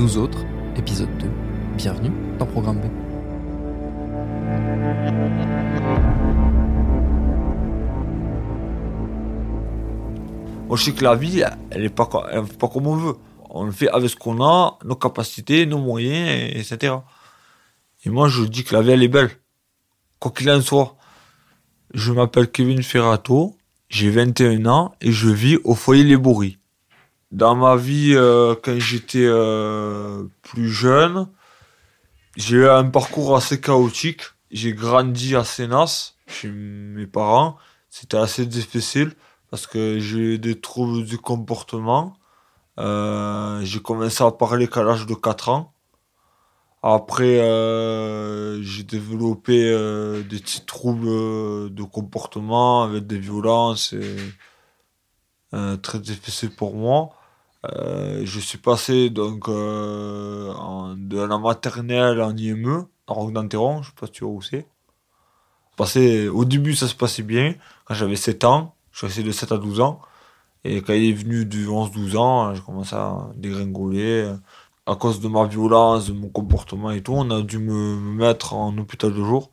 Nous 0.00 0.16
autres, 0.16 0.44
épisode 0.76 1.14
2. 1.18 1.30
Bienvenue 1.76 2.10
dans 2.38 2.46
Programme 2.46 2.80
B. 2.80 2.86
Moi, 10.68 10.76
je 10.76 10.84
sais 10.84 10.92
que 10.92 11.02
la 11.02 11.16
vie, 11.16 11.42
elle 11.70 11.84
est 11.84 11.88
pas, 11.88 12.06
pas 12.06 12.68
comme 12.68 12.86
on 12.86 12.96
veut. 12.96 13.14
On 13.50 13.64
le 13.64 13.72
fait 13.72 13.88
avec 13.88 14.08
ce 14.10 14.16
qu'on 14.16 14.42
a, 14.44 14.78
nos 14.84 14.94
capacités, 14.94 15.66
nos 15.66 15.78
moyens, 15.78 16.28
et- 16.28 16.60
etc. 16.60 16.94
Et 18.04 18.10
moi, 18.10 18.28
je 18.28 18.44
dis 18.44 18.62
que 18.62 18.74
la 18.74 18.82
vie, 18.82 18.90
elle 18.92 19.02
est 19.02 19.08
belle. 19.08 19.30
Quoi 20.20 20.30
qu'il 20.30 20.50
en 20.50 20.60
soit. 20.60 20.96
Je 21.92 22.12
m'appelle 22.12 22.48
Kevin 22.50 22.82
Ferrato, 22.84 23.56
j'ai 23.88 24.10
21 24.10 24.66
ans 24.66 24.94
et 25.00 25.10
je 25.10 25.28
vis 25.28 25.58
au 25.64 25.74
foyer 25.74 26.04
Les 26.04 26.16
Bourris. 26.16 26.58
Dans 27.30 27.54
ma 27.54 27.76
vie, 27.76 28.14
euh, 28.14 28.56
quand 28.60 28.78
j'étais 28.80 29.24
euh, 29.24 30.24
plus 30.42 30.68
jeune, 30.68 31.28
j'ai 32.36 32.56
eu 32.56 32.68
un 32.68 32.84
parcours 32.90 33.36
assez 33.36 33.60
chaotique. 33.60 34.22
J'ai 34.50 34.72
grandi 34.72 35.36
à 35.36 35.44
Sénas, 35.44 36.14
chez 36.26 36.48
mes 36.48 37.06
parents. 37.06 37.56
C'était 37.88 38.16
assez 38.16 38.46
difficile 38.46 39.12
parce 39.48 39.68
que 39.68 40.00
j'ai 40.00 40.18
eu 40.18 40.38
des 40.40 40.60
troubles 40.60 41.04
du 41.04 41.18
comportement. 41.18 42.14
Euh, 42.78 43.60
j'ai 43.62 43.80
commencé 43.80 44.24
à 44.24 44.32
parler 44.32 44.66
qu'à 44.66 44.82
l'âge 44.82 45.06
de 45.06 45.14
4 45.14 45.50
ans. 45.50 45.72
Après, 46.82 47.36
j'ai 48.62 48.82
développé 48.84 49.70
des 50.28 50.38
petits 50.38 50.64
troubles 50.64 51.72
de 51.72 51.82
comportement 51.84 52.82
avec 52.82 53.06
des 53.06 53.18
violences 53.18 53.94
très 55.82 55.98
difficile 56.00 56.50
pour 56.50 56.74
moi. 56.74 57.10
Euh, 57.66 58.22
je 58.24 58.40
suis 58.40 58.58
passé 58.58 59.10
donc 59.10 59.48
euh, 59.48 60.94
de 60.96 61.20
la 61.20 61.38
maternelle 61.38 62.20
en 62.22 62.34
IME, 62.36 62.86
en 63.06 63.14
Roque 63.14 63.32
d'Anteron, 63.34 63.82
je 63.82 63.88
sais 63.88 63.94
pas 63.98 64.06
si 64.06 64.12
tu 64.12 64.24
vois 64.24 64.32
où 64.32 64.42
c'est. 64.42 64.66
Passé, 65.76 66.28
au 66.28 66.44
début, 66.44 66.74
ça 66.74 66.88
se 66.88 66.94
passait 66.94 67.22
bien. 67.22 67.54
Quand 67.84 67.94
j'avais 67.94 68.16
7 68.16 68.44
ans, 68.44 68.74
je 68.92 68.98
suis 68.98 69.06
resté 69.06 69.22
de 69.22 69.32
7 69.32 69.52
à 69.52 69.58
12 69.58 69.80
ans. 69.80 70.00
Et 70.64 70.82
quand 70.82 70.92
il 70.92 71.10
est 71.10 71.12
venu 71.12 71.46
du 71.46 71.68
11-12 71.68 72.16
ans, 72.18 72.54
j'ai 72.54 72.62
commencé 72.62 72.94
à 72.96 73.28
dégringoler. 73.36 74.34
À 74.86 74.96
cause 74.96 75.20
de 75.20 75.28
ma 75.28 75.46
violence, 75.46 76.08
de 76.08 76.12
mon 76.12 76.28
comportement 76.28 76.90
et 76.90 77.02
tout, 77.02 77.14
on 77.14 77.30
a 77.30 77.42
dû 77.42 77.58
me, 77.58 77.96
me 77.96 78.14
mettre 78.14 78.54
en 78.54 78.76
hôpital 78.78 79.12
de 79.12 79.24
jour. 79.24 79.50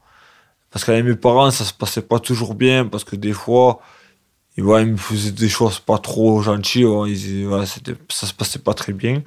Parce 0.72 0.86
qu'avec 0.86 1.06
mes 1.06 1.16
parents, 1.16 1.52
ça 1.52 1.66
se 1.66 1.74
passait 1.74 2.02
pas 2.02 2.20
toujours 2.20 2.56
bien, 2.56 2.86
parce 2.88 3.04
que 3.04 3.16
des 3.16 3.34
fois, 3.34 3.80
ils, 4.58 4.64
ouais, 4.64 4.84
ils 4.84 4.92
me 4.94 4.98
faisaient 4.98 5.32
des 5.32 5.50
choses 5.50 5.80
pas 5.80 5.98
trop 6.00 6.42
gentilles, 6.42 6.86
ouais, 6.86 7.12
ils- 7.12 7.48
ouais, 7.48 7.66
c'était, 7.66 7.96
ça 8.10 8.28
se 8.28 8.34
passait 8.34 8.60
pas 8.60 8.74
très 8.74 8.94
bien. 8.94 9.24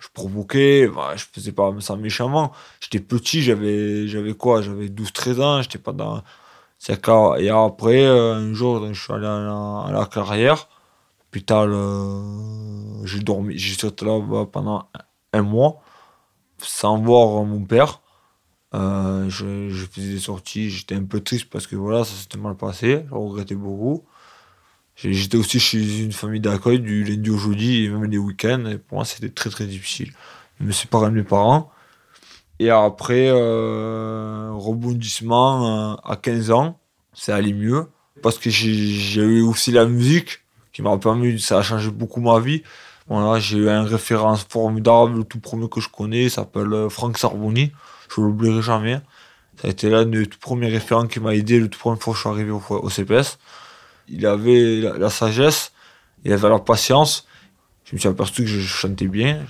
Je 0.00 0.08
provoquais, 0.14 0.86
ouais, 0.88 1.16
je 1.16 1.24
faisais 1.32 1.52
pas 1.52 1.72
ça 1.80 1.96
méchamment. 1.96 2.52
J'étais 2.80 3.00
petit, 3.00 3.42
j'avais, 3.42 4.06
quoi? 4.38 4.62
J'avais 4.62 4.88
12-13 4.88 5.40
ans, 5.40 5.62
j'étais 5.62 5.78
pas 5.78 5.92
dans... 5.92 6.22
Et 7.38 7.48
après, 7.50 8.04
euh, 8.04 8.34
un 8.34 8.52
jour, 8.54 8.86
je 8.92 9.00
suis 9.00 9.12
allé 9.12 9.26
à 9.26 9.38
la, 9.40 9.84
à 9.88 9.92
la 9.92 10.06
carrière, 10.06 10.68
hôpital, 11.28 11.70
euh, 11.72 13.06
j'ai 13.06 13.20
dormi, 13.20 13.58
j'ai 13.58 13.76
sauté 13.78 14.04
là-bas 14.06 14.46
pendant 14.52 14.88
un 15.32 15.42
mois, 15.42 15.80
sans 16.58 16.98
voir 17.00 17.44
mon 17.44 17.64
père. 17.64 18.00
Euh, 18.74 19.28
je, 19.30 19.70
je 19.70 19.86
faisais 19.86 20.14
des 20.14 20.20
sorties, 20.20 20.70
j'étais 20.70 20.96
un 20.96 21.04
peu 21.04 21.20
triste 21.20 21.50
parce 21.50 21.66
que 21.66 21.76
voilà, 21.76 22.04
ça 22.04 22.14
s'était 22.14 22.38
mal 22.38 22.56
passé, 22.56 23.04
je 23.08 23.14
regrettais 23.14 23.54
beaucoup. 23.56 24.04
J'étais 24.96 25.36
aussi 25.36 25.58
chez 25.58 26.02
une 26.02 26.12
famille 26.12 26.40
d'accueil 26.40 26.78
du 26.78 27.02
lundi 27.04 27.30
au 27.30 27.36
jeudi 27.36 27.84
et 27.84 27.88
même 27.88 28.04
les 28.04 28.18
week-ends, 28.18 28.64
et 28.66 28.78
pour 28.78 28.98
moi 28.98 29.04
c'était 29.04 29.28
très 29.28 29.50
très 29.50 29.66
difficile. 29.66 30.12
Je 30.60 30.64
me 30.64 30.72
séparais 30.72 31.10
de 31.10 31.14
mes 31.14 31.24
parents. 31.24 31.70
Et 32.60 32.70
après, 32.70 33.28
euh, 33.28 34.50
rebondissement 34.52 35.94
euh, 35.94 35.96
à 36.04 36.16
15 36.16 36.50
ans, 36.52 36.78
ça 37.12 37.34
allait 37.34 37.52
mieux. 37.52 37.86
Parce 38.22 38.38
que 38.38 38.48
j'ai 38.48 39.22
eu 39.22 39.42
aussi 39.42 39.72
la 39.72 39.84
musique 39.86 40.44
qui 40.72 40.82
m'a 40.82 40.96
permis, 40.96 41.40
ça 41.40 41.58
a 41.58 41.62
changé 41.62 41.90
beaucoup 41.90 42.20
ma 42.20 42.38
vie. 42.38 42.62
Voilà, 43.08 43.40
j'ai 43.40 43.58
eu 43.58 43.68
un 43.68 43.82
référence 43.82 44.44
formidable, 44.44 45.18
le 45.18 45.24
tout 45.24 45.40
premier 45.40 45.68
que 45.68 45.80
je 45.80 45.88
connais, 45.88 46.24
il 46.24 46.30
s'appelle 46.30 46.72
euh, 46.72 46.88
Franck 46.88 47.18
Sarboni. 47.18 47.72
Je 48.14 48.20
ne 48.20 48.26
l'oublierai 48.26 48.62
jamais. 48.62 49.00
Ça 49.60 49.68
a 49.68 49.70
été 49.70 49.90
l'un 49.90 50.04
des 50.06 50.26
tout 50.26 50.38
premiers 50.38 50.68
référents 50.68 51.06
qui 51.06 51.20
m'a 51.20 51.34
aidé 51.34 51.58
le 51.58 51.68
tout 51.68 51.78
premier 51.78 51.98
fois 51.98 52.12
que 52.12 52.16
je 52.16 52.20
suis 52.22 52.30
arrivé 52.30 52.50
au 52.50 52.90
CPS. 52.90 53.38
Il 54.08 54.26
avait 54.26 54.80
la, 54.80 55.10
sagesse, 55.10 55.72
il 56.24 56.32
avait 56.32 56.48
la 56.48 56.58
patience. 56.58 57.26
Je 57.84 57.94
me 57.94 57.98
suis 57.98 58.08
aperçu 58.08 58.42
que 58.42 58.48
je 58.48 58.60
chantais 58.60 59.08
bien. 59.08 59.44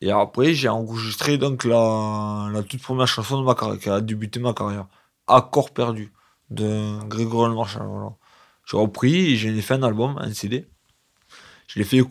Et 0.00 0.10
après, 0.10 0.54
j'ai 0.54 0.68
enregistré 0.68 1.38
donc 1.38 1.64
la, 1.64 2.50
toute 2.68 2.82
première 2.82 3.08
chanson 3.08 3.40
de 3.40 3.44
ma 3.44 3.54
carrière, 3.54 3.78
qui 3.78 3.88
a 3.88 4.00
débuté 4.00 4.40
ma 4.40 4.52
carrière. 4.52 4.86
Accord 5.26 5.70
perdu, 5.70 6.12
de 6.50 6.98
Grégory 7.08 7.54
Marchal. 7.54 7.86
Voilà. 7.86 8.12
J'ai 8.66 8.76
repris 8.76 9.32
et 9.32 9.36
j'en 9.36 9.48
ai 9.48 9.62
fait 9.62 9.74
un 9.74 9.82
album, 9.82 10.16
un 10.18 10.32
CD. 10.32 10.68
Je 11.66 11.78
l'ai 11.78 11.84
fait 11.84 12.02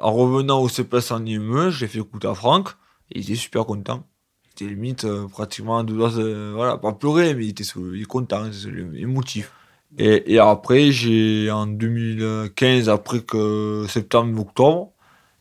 en 0.00 0.12
revenant 0.12 0.60
au 0.60 0.68
CPS 0.68 1.12
en 1.12 1.24
IME, 1.24 1.70
je 1.70 1.80
l'ai 1.80 1.88
fait 1.88 1.98
écouter 1.98 2.26
à 2.28 2.34
Franck, 2.34 2.70
et 3.10 3.20
il 3.20 3.24
était 3.24 3.36
super 3.36 3.64
content. 3.64 4.04
Il 4.44 4.50
était 4.50 4.74
limite 4.74 5.04
euh, 5.04 5.28
pratiquement 5.28 5.78
à 5.78 5.84
deux 5.84 5.94
doigts, 5.94 6.10
voilà, 6.52 6.78
pas 6.78 6.92
pleurer, 6.92 7.34
mais 7.34 7.46
il 7.46 7.50
était, 7.50 7.64
il 7.64 8.06
content, 8.06 8.50
émotif. 8.94 9.52
Et, 9.96 10.34
et 10.34 10.38
après, 10.38 10.92
j'ai, 10.92 11.50
en 11.50 11.66
2015, 11.66 12.88
après 12.88 13.20
que 13.20 13.86
septembre, 13.88 14.40
octobre, 14.40 14.92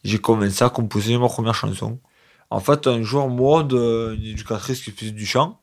j'ai 0.03 0.19
commencé 0.19 0.63
à 0.63 0.69
composer 0.69 1.18
ma 1.18 1.28
première 1.28 1.53
chanson. 1.56 2.00
En 2.50 2.59
fait, 2.59 2.88
un 2.88 3.02
jour, 3.03 3.30
Maud, 3.30 3.74
une 3.74 4.24
éducatrice 4.24 4.81
qui 4.81 4.91
faisait 4.91 5.12
du 5.12 5.25
chant, 5.25 5.62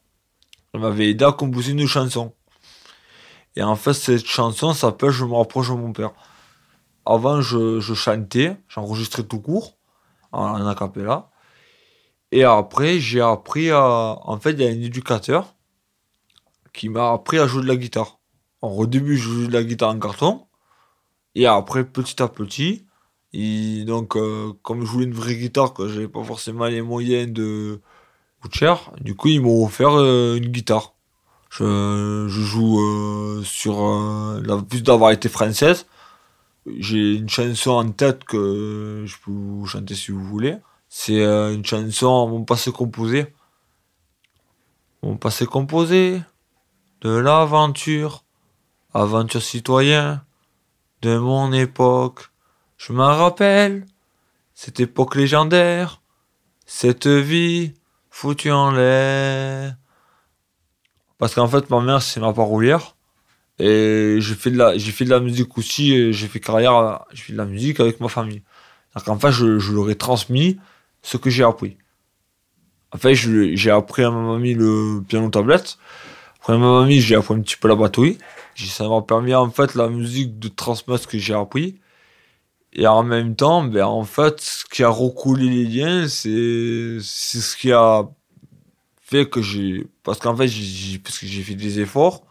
elle 0.74 0.80
m'avait 0.80 1.08
aidé 1.10 1.24
à 1.24 1.32
composer 1.32 1.72
une 1.72 1.86
chanson. 1.86 2.34
Et 3.56 3.62
en 3.62 3.76
fait, 3.76 3.94
cette 3.94 4.26
chanson 4.26 4.74
s'appelle 4.74 5.10
Je 5.10 5.24
me 5.24 5.34
rapproche 5.34 5.70
de 5.70 5.74
mon 5.74 5.92
père. 5.92 6.12
Avant, 7.06 7.40
je, 7.40 7.80
je 7.80 7.94
chantais, 7.94 8.56
j'enregistrais 8.68 9.22
tout 9.22 9.40
court, 9.40 9.76
en, 10.32 10.60
en 10.60 10.66
a 10.66 10.74
cappella. 10.74 11.30
Et 12.32 12.44
après, 12.44 12.98
j'ai 12.98 13.20
appris 13.20 13.70
à. 13.70 14.18
En 14.22 14.38
fait, 14.40 14.52
il 14.52 14.60
y 14.60 14.66
a 14.66 14.68
un 14.68 14.72
éducateur 14.72 15.54
qui 16.72 16.88
m'a 16.88 17.12
appris 17.12 17.38
à 17.38 17.46
jouer 17.46 17.62
de 17.62 17.68
la 17.68 17.76
guitare. 17.76 18.18
Alors, 18.64 18.78
au 18.78 18.86
début, 18.86 19.18
je 19.18 19.28
jouais 19.28 19.46
de 19.48 19.52
la 19.52 19.62
guitare 19.62 19.90
en 19.90 19.98
carton. 19.98 20.46
Et 21.34 21.44
après, 21.46 21.84
petit 21.84 22.22
à 22.22 22.28
petit, 22.28 22.86
et 23.34 23.84
donc, 23.84 24.16
euh, 24.16 24.54
comme 24.62 24.80
je 24.86 24.86
voulais 24.86 25.04
une 25.04 25.12
vraie 25.12 25.36
guitare, 25.36 25.74
que 25.74 25.86
j'avais 25.86 26.08
pas 26.08 26.24
forcément 26.24 26.64
les 26.64 26.80
moyens 26.80 27.30
de 27.30 27.82
coûte 28.40 28.54
cher, 28.54 28.90
du 29.02 29.14
coup, 29.14 29.28
ils 29.28 29.42
m'ont 29.42 29.66
offert 29.66 29.90
euh, 29.92 30.36
une 30.36 30.46
guitare. 30.46 30.94
Je, 31.50 32.26
joue 32.28 32.80
euh, 32.80 33.42
sur 33.44 33.76
la 34.42 34.56
plus 34.62 34.82
de 34.82 34.90
la 34.90 34.96
variété 34.96 35.28
française. 35.28 35.86
J'ai 36.78 37.16
une 37.16 37.28
chanson 37.28 37.72
en 37.72 37.90
tête 37.90 38.24
que 38.24 39.04
je 39.06 39.16
peux 39.22 39.30
vous 39.30 39.66
chanter 39.66 39.94
si 39.94 40.10
vous 40.10 40.24
voulez. 40.24 40.56
C'est 40.88 41.22
une 41.22 41.66
chanson 41.66 42.28
Mon 42.28 42.44
passé 42.44 42.72
composé. 42.72 43.26
Mon 45.02 45.18
passé 45.18 45.44
composé 45.44 46.22
de 47.02 47.10
l'aventure, 47.10 48.23
aventure 48.94 49.42
citoyen 49.42 50.24
de 51.02 51.18
mon 51.18 51.52
époque. 51.52 52.30
Je 52.78 52.92
m'en 52.92 53.16
rappelle, 53.16 53.86
cette 54.54 54.80
époque 54.80 55.16
légendaire, 55.16 56.00
cette 56.66 57.06
vie 57.06 57.74
foutue 58.10 58.52
en 58.52 58.70
l'air. 58.70 59.76
Parce 61.18 61.34
qu'en 61.34 61.48
fait, 61.48 61.68
ma 61.70 61.80
mère, 61.80 62.02
c'est 62.02 62.20
ma 62.20 62.32
parolière. 62.32 62.96
Et 63.58 64.16
j'ai 64.20 64.34
fait 64.34 64.50
de 64.50 64.56
la, 64.56 64.76
j'ai 64.76 64.90
fait 64.90 65.04
de 65.04 65.10
la 65.10 65.20
musique 65.20 65.56
aussi, 65.58 66.12
j'ai 66.12 66.26
fait 66.26 66.40
carrière, 66.40 67.04
j'ai 67.12 67.22
fait 67.22 67.32
de 67.32 67.38
la 67.38 67.44
musique 67.44 67.78
avec 67.80 68.00
ma 68.00 68.08
famille. 68.08 68.42
Donc 68.94 69.08
en 69.08 69.18
fait, 69.18 69.30
je, 69.30 69.58
je 69.58 69.72
leur 69.72 69.90
ai 69.90 69.96
transmis 69.96 70.58
ce 71.02 71.16
que 71.16 71.30
j'ai 71.30 71.44
appris. 71.44 71.76
En 72.92 72.98
fait, 72.98 73.14
j'ai 73.14 73.70
appris 73.70 74.04
à 74.04 74.10
ma 74.10 74.22
mamie 74.22 74.54
le 74.54 75.02
piano 75.06 75.28
tablette. 75.28 75.78
Après 76.40 76.58
ma 76.58 76.80
mamie, 76.80 77.00
j'ai 77.00 77.16
appris 77.16 77.34
un 77.34 77.40
petit 77.40 77.56
peu 77.56 77.68
la 77.68 77.74
batterie. 77.74 78.18
Ça 78.56 78.88
m'a 78.88 79.02
permis, 79.02 79.34
en 79.34 79.50
fait, 79.50 79.74
la 79.74 79.88
musique 79.88 80.38
de 80.38 80.48
transmettre 80.48 81.04
ce 81.04 81.08
que 81.08 81.18
j'ai 81.18 81.34
appris. 81.34 81.80
Et 82.72 82.86
en 82.86 83.04
même 83.04 83.36
temps, 83.36 83.62
ben, 83.64 83.84
en 83.84 84.04
fait, 84.04 84.40
ce 84.40 84.64
qui 84.64 84.82
a 84.82 84.88
recoulé 84.88 85.48
les 85.48 85.64
liens, 85.64 86.08
c'est, 86.08 86.98
c'est 87.00 87.40
ce 87.40 87.56
qui 87.56 87.72
a 87.72 88.08
fait 89.00 89.28
que 89.28 89.42
j'ai, 89.42 89.86
parce 90.02 90.18
qu'en 90.18 90.36
fait, 90.36 90.48
j'ai, 90.48 90.98
parce 90.98 91.18
que 91.18 91.26
j'ai 91.26 91.42
fait 91.42 91.54
des 91.54 91.80
efforts. 91.80 92.24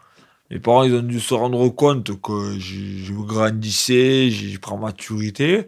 Mes 0.50 0.60
parents, 0.60 0.84
ils 0.84 0.94
ont 0.94 1.02
dû 1.02 1.20
se 1.20 1.34
rendre 1.34 1.66
compte 1.70 2.20
que 2.20 2.58
je, 2.58 3.12
grandissais, 3.12 4.30
j'ai 4.30 4.58
pris 4.58 4.76
maturité. 4.76 5.66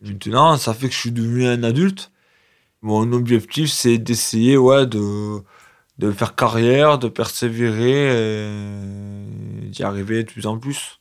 Maintenant, 0.00 0.56
ça 0.56 0.74
fait 0.74 0.88
que 0.88 0.94
je 0.94 1.00
suis 1.00 1.12
devenu 1.12 1.46
un 1.46 1.62
adulte. 1.62 2.10
Mon 2.82 3.12
objectif, 3.12 3.70
c'est 3.70 3.98
d'essayer, 3.98 4.56
ouais, 4.56 4.86
de, 4.86 5.42
de 6.00 6.10
faire 6.10 6.34
carrière, 6.34 6.98
de 6.98 7.08
persévérer 7.08 8.10
d'y 9.68 9.82
arriver 9.82 10.24
de 10.24 10.30
plus 10.30 10.46
en 10.46 10.58
plus. 10.58 11.00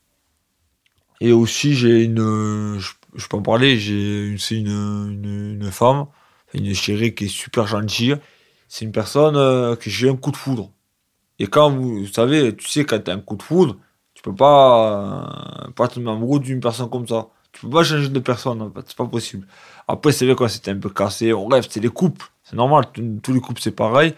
Et 1.22 1.32
aussi, 1.32 1.74
j'ai 1.74 2.04
une, 2.04 2.78
je, 2.80 2.92
je 3.16 3.28
peux 3.28 3.38
en 3.38 3.42
parler, 3.42 3.78
j'ai 3.78 4.34
aussi 4.36 4.60
une, 4.60 5.58
une, 5.62 5.72
femme, 5.72 6.08
une 6.54 6.74
chérie 6.74 7.16
qui 7.16 7.26
est 7.26 7.28
super 7.28 7.68
gentille. 7.68 8.16
C'est 8.68 8.86
une 8.86 8.92
personne 8.92 9.36
euh, 9.36 9.76
que 9.76 9.90
j'ai 9.90 10.10
un 10.10 10.16
coup 10.16 10.32
de 10.32 10.38
foudre. 10.38 10.72
Et 11.40 11.48
quand 11.48 11.72
vous, 11.72 12.06
savez, 12.08 12.56
tu 12.56 12.68
sais, 12.68 12.86
quand 12.86 13.04
t'as 13.04 13.14
un 13.14 13.20
coup 13.20 13.36
de 13.36 13.44
foudre, 13.44 13.78
tu 14.14 14.22
peux 14.22 14.36
pas, 14.36 15.66
euh, 15.68 15.72
pas 15.72 15.88
tomber 15.88 16.12
amoureux 16.12 16.40
d'une 16.40 16.60
personne 16.60 16.90
comme 16.90 17.08
ça. 17.08 17.30
Tu 17.52 17.62
peux 17.62 17.70
pas 17.70 17.84
changer 17.84 18.10
de 18.10 18.20
personne, 18.20 18.62
en 18.62 18.72
fait, 18.72 18.82
c'est 18.88 18.98
pas 18.98 19.06
possible. 19.06 19.48
Après, 19.88 20.12
c'est 20.12 20.26
vrai 20.26 20.36
quoi, 20.36 20.50
c'était 20.50 20.72
un 20.72 20.78
peu 20.78 20.90
cassé, 20.90 21.34
on 21.34 21.48
rêve, 21.48 21.66
c'est 21.70 21.80
les 21.80 21.90
couples, 21.90 22.28
c'est 22.44 22.56
normal, 22.56 22.86
tous 23.24 23.34
les 23.34 23.42
couples 23.42 23.62
c'est 23.62 23.72
pareil. 23.72 24.14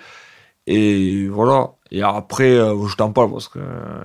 Et 0.68 1.28
voilà. 1.28 1.74
Et 1.92 2.02
après, 2.02 2.52
euh, 2.52 2.88
je 2.88 2.96
t'en 2.96 3.12
parle 3.12 3.32
parce 3.32 3.48
que 3.50 3.60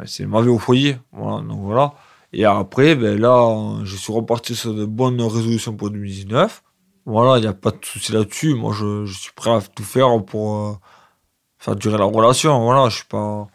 c'est 0.07 0.27
ma 0.27 0.41
vie 0.43 0.49
au 0.49 0.59
foyer. 0.59 0.99
Voilà, 1.13 1.43
donc 1.43 1.61
voilà. 1.61 1.95
Et 2.33 2.45
après, 2.45 2.97
ben 2.97 3.19
là, 3.19 3.81
je 3.85 3.97
suis 3.97 4.13
reparti 4.13 4.55
sur 4.55 4.75
de 4.75 4.85
bonnes 4.85 5.21
résolutions 5.23 5.77
pour 5.77 5.91
2019. 5.91 6.63
Voilà, 7.07 7.39
il 7.39 7.43
n'y 7.43 7.47
a 7.47 7.53
pas 7.53 7.71
de 7.71 7.79
souci 7.85 8.13
là-dessus. 8.13 8.55
Moi, 8.55 8.73
je, 8.75 9.05
je 9.07 9.19
suis 9.19 9.33
prêt 9.33 9.51
à 9.51 9.61
tout 9.61 9.85
faire 9.85 10.09
pour 10.25 10.57
euh, 10.57 10.73
faire 11.59 11.77
durer 11.77 11.99
la 11.99 12.05
relation. 12.05 12.65
Voilà, 12.65 12.89
je 12.89 12.97
suis 12.97 13.07
pas. 13.07 13.47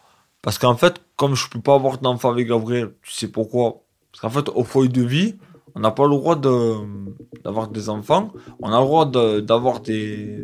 Parce 0.41 0.57
qu'en 0.57 0.75
fait, 0.75 1.01
comme 1.17 1.35
je 1.35 1.49
peux 1.49 1.61
pas 1.61 1.75
avoir 1.75 1.97
d'enfant 1.99 2.31
avec 2.31 2.47
Gabriel, 2.47 2.93
tu 3.03 3.11
sais 3.11 3.27
pourquoi? 3.27 3.83
Parce 4.11 4.21
qu'en 4.21 4.29
fait, 4.29 4.49
au 4.49 4.63
foyer 4.63 4.89
de 4.89 5.03
vie, 5.03 5.35
on 5.75 5.81
n'a 5.81 5.91
pas 5.91 6.03
le 6.03 6.11
droit 6.11 6.35
d'avoir 6.35 7.67
des 7.67 7.89
enfants. 7.89 8.31
On 8.61 8.71
a 8.71 8.79
le 8.79 8.85
droit 8.85 9.05
d'avoir 9.05 9.81
des. 9.81 10.39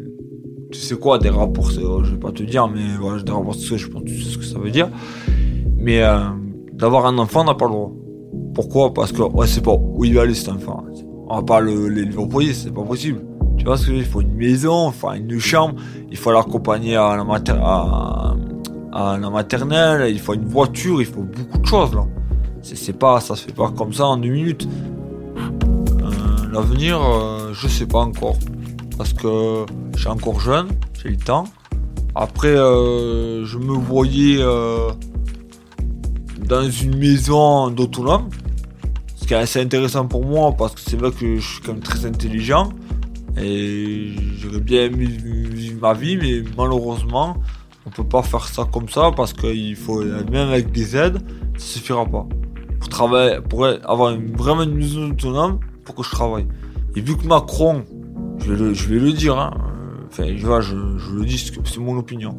Tu 0.71 0.79
sais 0.79 0.95
quoi, 0.95 1.17
des 1.17 1.29
rapports, 1.29 1.71
c'est- 1.71 1.79
je 1.81 2.11
vais 2.11 2.17
pas 2.17 2.31
te 2.31 2.43
dire, 2.43 2.67
mais 2.67 2.81
voilà, 2.99 3.21
des 3.21 3.31
rapports 3.31 3.53
je 3.53 3.87
pense 3.87 4.03
tu 4.03 4.21
sais 4.21 4.29
ce 4.31 4.37
que 4.37 4.43
ça 4.43 4.59
veut 4.59 4.69
dire. 4.71 4.89
Mais 5.77 6.01
euh, 6.03 6.19
d'avoir 6.73 7.05
un 7.05 7.17
enfant, 7.19 7.41
on 7.41 7.45
n'a 7.45 7.53
pas 7.55 7.65
le 7.65 7.71
droit. 7.71 7.91
Pourquoi? 8.53 8.93
Parce 8.93 9.11
que, 9.11 9.21
ouais, 9.21 9.47
c'est 9.47 9.61
pas 9.63 9.75
où 9.79 10.03
il 10.03 10.13
va 10.15 10.21
aller 10.23 10.33
cet 10.33 10.49
enfant. 10.49 10.83
On 11.29 11.35
va 11.37 11.41
pas 11.43 11.59
le- 11.61 11.87
l'élever 11.87 12.17
au 12.17 12.29
foyer, 12.29 12.53
c'est 12.53 12.71
pas 12.73 12.83
possible. 12.83 13.21
Tu 13.57 13.65
vois 13.65 13.77
ce 13.77 13.85
que 13.85 13.87
je 13.87 13.91
veux 13.93 13.97
dire? 13.99 14.07
Il 14.07 14.11
faut 14.11 14.21
une 14.21 14.33
maison, 14.35 14.87
enfin 14.87 15.13
une 15.15 15.39
chambre, 15.39 15.75
il 16.11 16.17
faut 16.17 16.31
l'accompagner 16.31 16.95
à 16.95 17.15
la, 17.17 17.23
à, 17.63 18.35
à 18.91 19.17
la 19.17 19.29
maternelle, 19.29 20.11
il 20.11 20.19
faut 20.19 20.33
une 20.33 20.45
voiture, 20.45 20.99
il 21.01 21.05
faut 21.07 21.23
beaucoup 21.23 21.57
de 21.59 21.65
choses 21.65 21.93
là. 21.93 22.05
C'est 22.61 22.97
pas, 22.97 23.19
ça 23.21 23.35
se 23.35 23.45
fait 23.45 23.53
pas 23.55 23.71
comme 23.71 23.93
ça 23.93 24.05
en 24.07 24.17
deux 24.17 24.29
minutes. 24.29 24.67
Euh, 25.37 26.51
L'avenir, 26.51 26.99
euh, 27.01 27.51
je 27.53 27.67
sais 27.67 27.85
pas 27.85 27.99
encore. 27.99 28.35
Parce 28.97 29.13
que 29.13 29.65
je 29.93 29.99
suis 29.99 30.07
encore 30.09 30.39
jeune, 30.39 30.69
j'ai 31.01 31.09
le 31.09 31.17
temps. 31.17 31.45
Après, 32.15 32.47
euh, 32.47 33.45
je 33.45 33.59
me 33.59 33.73
voyais 33.73 34.37
euh, 34.39 34.89
dans 36.47 36.67
une 36.69 36.97
maison 36.97 37.69
d'autonome. 37.69 38.29
Ce 39.15 39.27
qui 39.27 39.33
est 39.33 39.37
assez 39.37 39.61
intéressant 39.61 40.07
pour 40.07 40.25
moi 40.25 40.51
parce 40.57 40.73
que 40.73 40.81
c'est 40.81 40.97
vrai 40.97 41.11
que 41.11 41.35
je 41.35 41.47
suis 41.47 41.61
quand 41.61 41.73
même 41.73 41.83
très 41.83 42.05
intelligent. 42.05 42.69
Et 43.39 44.15
j'aurais 44.37 44.61
bien 44.61 44.85
aimé 44.85 45.05
vivre 45.05 45.79
ma 45.79 45.93
vie, 45.93 46.17
mais 46.17 46.41
malheureusement, 46.57 47.37
on 47.85 47.91
peut 47.91 48.03
pas 48.03 48.23
faire 48.23 48.47
ça 48.47 48.65
comme 48.65 48.89
ça 48.89 49.11
parce 49.15 49.33
qu'il 49.33 49.75
faut, 49.75 50.03
même 50.03 50.49
avec 50.49 50.71
des 50.71 50.97
aides, 50.97 51.19
ça 51.57 51.65
suffira 51.65 52.05
pas. 52.05 52.25
Pour 52.79 52.89
travailler, 52.89 53.39
pour 53.47 53.65
avoir 53.65 54.17
vraiment 54.35 54.63
une 54.63 54.75
maison 54.75 55.11
autonome, 55.11 55.59
pour 55.85 55.93
que 55.93 56.01
je 56.01 56.09
travaille. 56.09 56.47
Et 56.95 57.01
vu 57.01 57.15
que 57.15 57.27
Macron, 57.27 57.83
je 58.39 58.53
vais 58.53 58.99
le, 58.99 59.11
dire, 59.13 59.37
hein, 59.37 59.51
enfin, 60.07 60.25
je, 60.35 60.45
vois, 60.45 60.61
je, 60.61 60.75
le 60.75 61.25
dis, 61.25 61.37
c'est 61.37 61.79
mon 61.79 61.97
opinion. 61.97 62.37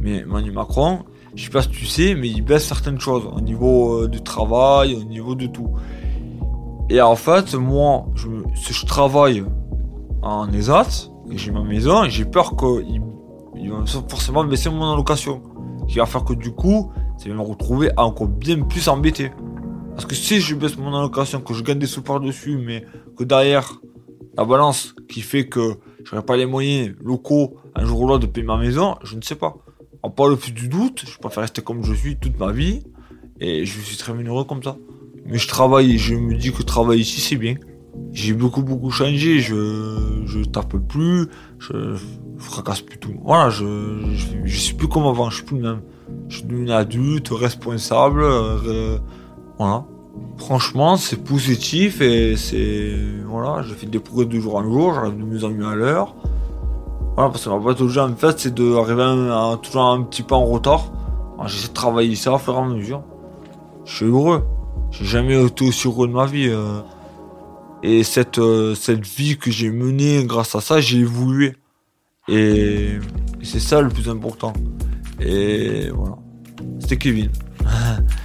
Mais 0.00 0.18
Emmanuel 0.18 0.52
Macron, 0.52 1.00
je 1.34 1.44
sais 1.44 1.50
pas 1.50 1.62
si 1.62 1.68
tu 1.68 1.86
sais, 1.86 2.14
mais 2.14 2.28
il 2.28 2.42
baisse 2.42 2.66
certaines 2.66 3.00
choses 3.00 3.24
au 3.24 3.40
niveau 3.40 4.02
euh, 4.02 4.08
du 4.08 4.22
travail, 4.22 4.94
au 4.94 5.04
niveau 5.04 5.34
de 5.34 5.46
tout. 5.46 5.70
Et 6.90 7.00
en 7.00 7.16
fait, 7.16 7.54
moi, 7.54 8.06
je, 8.14 8.28
si 8.54 8.72
je 8.72 8.86
travaille 8.86 9.44
en 10.22 10.52
ESAT, 10.52 11.10
j'ai 11.30 11.50
ma 11.50 11.62
maison, 11.62 12.04
j'ai 12.08 12.24
peur 12.24 12.56
qu'il 12.56 13.02
il 13.56 13.70
va 13.70 13.84
forcément 13.86 14.44
baisser 14.44 14.68
mon 14.68 14.92
allocation. 14.92 15.42
Qui 15.88 15.98
va 15.98 16.06
faire 16.06 16.24
que 16.24 16.32
du 16.34 16.50
coup, 16.50 16.90
ça 17.18 17.28
va 17.28 17.34
me 17.34 17.40
retrouver 17.40 17.90
encore 17.96 18.28
bien 18.28 18.60
plus 18.62 18.88
embêté. 18.88 19.30
Parce 19.92 20.06
que 20.06 20.14
si 20.14 20.40
je 20.40 20.54
baisse 20.54 20.76
mon 20.76 20.94
allocation, 20.94 21.40
que 21.40 21.54
je 21.54 21.62
gagne 21.62 21.78
des 21.78 21.86
sous 21.86 22.02
par-dessus, 22.02 22.58
mais 22.58 22.84
que 23.16 23.24
derrière, 23.24 23.80
la 24.36 24.44
balance 24.44 24.94
qui 25.08 25.20
fait 25.20 25.46
que 25.46 25.76
j'aurai 26.04 26.22
pas 26.24 26.36
les 26.36 26.46
moyens 26.46 26.94
locaux 27.02 27.56
un 27.74 27.84
jour 27.84 28.02
ou 28.02 28.08
l'autre 28.08 28.26
de 28.26 28.30
payer 28.30 28.46
ma 28.46 28.56
maison, 28.56 28.96
je 29.02 29.16
ne 29.16 29.22
sais 29.22 29.34
pas. 29.34 29.56
En 30.02 30.10
pas 30.10 30.28
le 30.28 30.36
plus 30.36 30.52
du 30.52 30.68
doute, 30.68 31.04
je 31.06 31.18
préfère 31.18 31.42
rester 31.42 31.62
comme 31.62 31.82
je 31.82 31.94
suis 31.94 32.16
toute 32.16 32.38
ma 32.38 32.52
vie 32.52 32.82
et 33.40 33.64
je 33.64 33.80
suis 33.80 33.96
très 33.96 34.12
heureux 34.12 34.44
comme 34.44 34.62
ça. 34.62 34.76
Mais 35.26 35.38
je 35.38 35.48
travaille, 35.48 35.96
je 35.98 36.14
me 36.14 36.34
dis 36.34 36.52
que 36.52 36.62
travailler 36.62 37.02
ici 37.02 37.20
c'est 37.20 37.36
bien. 37.36 37.56
J'ai 38.12 38.34
beaucoup 38.34 38.62
beaucoup 38.62 38.90
changé, 38.90 39.40
je 39.40 40.22
je 40.26 40.44
tape 40.44 40.76
plus, 40.88 41.28
je 41.58 41.96
fracasse 42.38 42.82
plus 42.82 42.98
tout. 42.98 43.14
Voilà, 43.24 43.50
je, 43.50 43.64
je 44.12 44.26
je 44.44 44.58
suis 44.58 44.74
plus 44.74 44.88
comme 44.88 45.04
avant, 45.04 45.30
je 45.30 45.36
suis 45.36 45.44
plus 45.44 45.56
le 45.56 45.62
même. 45.62 45.82
Je 46.28 46.36
suis 46.36 46.44
devenu 46.44 46.70
adulte, 46.70 47.28
responsable, 47.30 48.22
euh, 48.22 48.98
voilà. 49.58 49.86
Franchement, 50.38 50.96
c'est 50.96 51.22
positif 51.24 52.00
et 52.00 52.36
c'est 52.36 52.92
voilà, 53.26 53.62
je 53.62 53.72
fais 53.74 53.86
des 53.86 53.98
progrès 54.00 54.26
de 54.26 54.38
jour 54.38 54.56
en 54.56 54.64
jour, 54.64 54.94
j'arrive 54.94 55.16
de 55.18 55.24
mieux 55.24 55.44
en 55.44 55.50
mieux 55.50 55.66
à 55.66 55.74
l'heure. 55.74 56.14
Voilà, 57.14 57.30
parce 57.30 57.44
que 57.44 57.50
ma 57.50 57.58
boîte 57.58 57.80
aux 57.80 57.88
gens, 57.88 58.10
en 58.10 58.16
fait, 58.16 58.38
c'est 58.40 58.54
d'arriver 58.54 59.56
toujours 59.62 59.82
un 59.82 60.02
petit 60.02 60.22
peu 60.22 60.34
en 60.34 60.44
retard. 60.44 60.92
J'essaie 61.46 61.68
de 61.68 61.72
travailler 61.72 62.16
ça 62.16 62.32
au 62.32 62.38
fur 62.38 62.54
et 62.54 62.58
à 62.58 62.64
mesure. 62.64 63.02
Je 63.84 63.94
suis 63.94 64.06
heureux. 64.06 64.44
J'ai 64.90 65.04
jamais 65.04 65.40
été 65.44 65.66
aussi 65.66 65.86
heureux 65.86 66.08
de 66.08 66.12
ma 66.12 66.26
vie. 66.26 66.48
euh. 66.48 66.80
Et 67.82 68.02
cette, 68.02 68.38
euh, 68.38 68.74
cette 68.74 69.04
vie 69.06 69.36
que 69.36 69.50
j'ai 69.50 69.70
menée, 69.70 70.24
grâce 70.24 70.54
à 70.54 70.60
ça, 70.60 70.80
j'ai 70.80 71.00
évolué. 71.00 71.54
Et 72.28 72.98
c'est 73.42 73.60
ça 73.60 73.82
le 73.82 73.90
plus 73.90 74.08
important. 74.08 74.54
Et 75.20 75.90
voilà. 75.90 76.16
C'était 76.80 76.96
Kevin. 76.96 77.28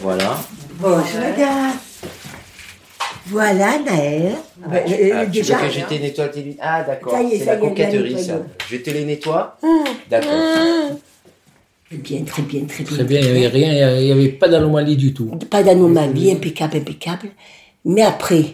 Voilà. 0.00 0.38
Bonjour 0.78 1.20
madame. 1.20 1.72
Voilà 3.26 3.78
Naël. 3.80 4.32
Ah 4.62 4.76
euh, 4.76 5.10
Ah, 5.14 5.24
tu 5.24 5.30
déjà, 5.32 5.56
veux 5.56 5.66
que 5.66 5.72
je 5.72 5.80
te 5.80 5.94
nettoie 5.94 6.28
tes 6.28 6.42
lunettes 6.42 6.58
Ah 6.60 6.84
d'accord, 6.84 7.18
c'est 7.30 7.44
la 7.44 7.56
coquetterie 7.56 8.22
ça. 8.22 8.42
Je 8.70 8.76
te 8.76 8.90
les 8.90 9.04
nettoie 9.04 9.58
D'accord. 10.08 10.30
très 11.88 11.96
bien, 11.96 12.22
très 12.22 12.42
bien, 12.42 12.64
très 12.66 12.84
bien. 12.84 12.94
Très 12.94 13.04
bien, 13.04 13.20
il 13.20 13.32
n'y 13.32 13.46
avait 13.46 13.48
rien, 13.48 13.98
il 13.98 14.04
n'y 14.04 14.12
avait 14.12 14.28
pas 14.28 14.48
d'anomalie 14.48 14.96
du 14.96 15.12
tout. 15.12 15.30
Pas 15.50 15.64
d'anomalie, 15.64 16.30
impeccable, 16.30 16.76
impeccable. 16.76 17.28
Mais 17.84 18.02
après, 18.02 18.44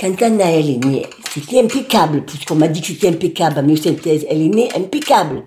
quand 0.00 0.30
Naël 0.30 0.70
est 0.70 0.84
née, 0.84 1.06
c'était 1.32 1.60
impeccable, 1.60 2.24
puisqu'on 2.24 2.56
m'a 2.56 2.68
dit 2.68 2.80
que 2.80 2.88
c'était 2.88 3.08
impeccable, 3.08 3.62
mais 3.64 3.76
synthèse, 3.76 4.26
elle 4.28 4.42
est 4.42 4.48
née 4.48 4.68
impeccable. 4.74 5.44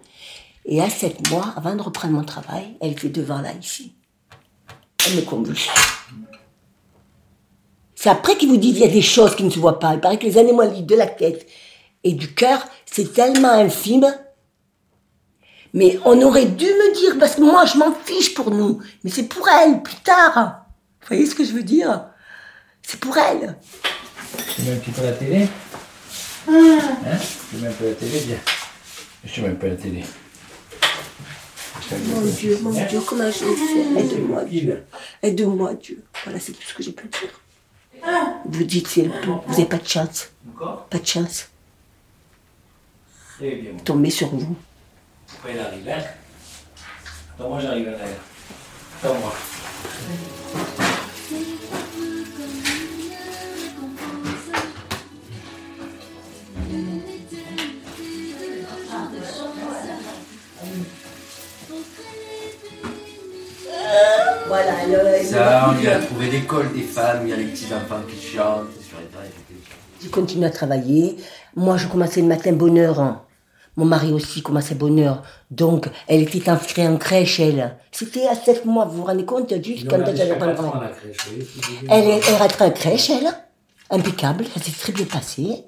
Et 0.65 0.79
à 0.79 0.89
sept 0.89 1.29
mois, 1.31 1.53
avant 1.57 1.75
de 1.75 1.81
reprendre 1.81 2.13
mon 2.13 2.23
travail, 2.23 2.63
elle 2.79 2.91
était 2.91 3.09
devant 3.09 3.41
là, 3.41 3.49
ici. 3.59 3.93
Elle 5.07 5.15
me 5.15 5.21
convulse. 5.21 5.67
C'est 7.95 8.09
après 8.09 8.35
qu'ils 8.35 8.49
vous 8.49 8.57
disent 8.57 8.73
qu'il 8.73 8.85
y 8.85 8.89
a 8.89 8.91
des 8.91 9.01
choses 9.01 9.35
qui 9.35 9.43
ne 9.43 9.49
se 9.49 9.59
voient 9.59 9.79
pas. 9.79 9.93
Il 9.93 9.99
paraît 9.99 10.17
que 10.17 10.25
les 10.25 10.37
anomalies 10.37 10.83
de 10.83 10.95
la 10.95 11.07
tête 11.07 11.47
et 12.03 12.13
du 12.13 12.33
cœur, 12.33 12.65
c'est 12.85 13.13
tellement 13.13 13.51
infime. 13.51 14.11
Mais 15.73 15.99
on 16.03 16.21
aurait 16.21 16.47
dû 16.47 16.65
me 16.65 16.95
dire, 16.95 17.17
parce 17.19 17.35
que 17.35 17.41
moi, 17.41 17.65
je 17.65 17.77
m'en 17.77 17.93
fiche 17.93 18.33
pour 18.33 18.51
nous. 18.51 18.81
Mais 19.03 19.11
c'est 19.11 19.27
pour 19.27 19.47
elle, 19.47 19.81
plus 19.81 19.95
tard. 19.97 20.65
Vous 21.01 21.07
voyez 21.07 21.25
ce 21.25 21.35
que 21.35 21.45
je 21.45 21.51
veux 21.51 21.63
dire? 21.63 22.05
C'est 22.81 22.99
pour 22.99 23.17
elle. 23.17 23.57
Tu 24.55 24.63
mets 24.63 24.73
un 24.73 24.77
petit 24.77 24.91
peu 24.91 25.03
la 25.03 25.11
télé? 25.13 25.47
Hein? 26.49 26.79
Tu 27.49 27.57
mets 27.57 27.67
un 27.67 27.71
peu 27.71 27.87
la 27.87 27.93
télé, 27.93 28.19
viens. 28.19 28.39
Je 29.23 29.33
te 29.33 29.41
mets 29.41 29.49
un 29.49 29.55
peu 29.55 29.67
la 29.67 29.75
télé. 29.75 30.03
Mon 31.91 32.21
Dieu, 32.21 32.57
mon 32.61 32.71
Dieu, 32.71 33.01
comment 33.05 33.29
je 33.29 33.45
vais 33.45 33.55
faire? 33.55 33.97
Aide-moi, 33.97 34.43
Dieu. 34.45 34.83
Aide-moi, 35.21 35.73
Dieu. 35.75 36.03
Voilà, 36.23 36.39
c'est 36.39 36.53
tout 36.53 36.61
ce 36.65 36.73
que 36.73 36.83
j'ai 36.83 36.91
pu 36.93 37.07
dire. 37.07 37.41
Vous 38.45 38.63
dites, 38.63 38.87
c'est 38.87 39.03
le 39.03 39.09
peu. 39.09 39.31
Vous 39.45 39.51
n'avez 39.51 39.65
pas 39.65 39.77
de 39.77 39.87
chance. 39.87 40.29
Encore 40.55 40.85
Pas 40.85 40.99
de 40.99 41.05
chance. 41.05 41.49
Bien. 43.39 43.73
Tomber 43.83 44.09
sur 44.09 44.29
vous. 44.29 44.55
Après, 45.33 45.53
il 45.53 45.59
arrive, 45.59 45.89
hein 45.89 46.03
Attends, 47.35 47.49
moi 47.49 47.59
j'arrive 47.59 47.87
à 47.87 47.91
l'arrière. 47.91 48.17
Attends, 49.03 49.15
moi. 49.19 49.33
Voilà, 64.51 64.73
alors, 64.79 65.23
Ça, 65.23 65.69
on 65.69 65.79
lui 65.79 65.87
a 65.87 65.97
trouvé 65.99 66.29
l'école 66.29 66.73
des 66.73 66.81
femmes, 66.81 67.21
il 67.23 67.29
y 67.29 67.33
a 67.33 67.37
les 67.37 67.45
petits 67.45 67.73
enfants 67.73 68.01
qui 68.09 68.19
chantent. 68.35 68.67
Il 68.77 70.03
J'ai 70.03 70.09
continué 70.09 70.45
à 70.45 70.49
travailler. 70.49 71.15
Moi, 71.55 71.77
je 71.77 71.87
commençais 71.87 72.19
le 72.19 72.27
matin 72.27 72.51
bonne 72.51 72.77
heure. 72.77 72.99
hein. 72.99 73.21
Mon 73.77 73.85
mari 73.85 74.11
aussi 74.11 74.41
commençait 74.43 74.75
bonne 74.75 74.99
heure. 74.99 75.23
Donc, 75.51 75.87
elle 76.09 76.21
était 76.23 76.49
inscrite 76.49 76.85
en 76.85 76.97
crèche, 76.97 77.39
elle. 77.39 77.77
C'était 77.93 78.27
à 78.27 78.35
7 78.35 78.65
mois, 78.65 78.83
vous 78.83 78.97
vous 78.97 79.05
rendez 79.05 79.23
compte, 79.23 79.53
juste 79.63 79.87
quand 79.87 79.95
elle 80.05 80.19
avait 80.21 80.37
pas 80.37 80.47
le 80.47 80.53
droit. 80.55 80.81
Elle, 81.89 82.07
est- 82.09 82.21
elle 82.27 82.35
rentrait 82.35 82.65
en 82.65 82.71
crèche, 82.71 83.09
elle. 83.09 83.29
Impeccable, 83.89 84.43
ça 84.53 84.59
s'est 84.61 84.71
très 84.77 84.91
bien 84.91 85.05
passé. 85.05 85.63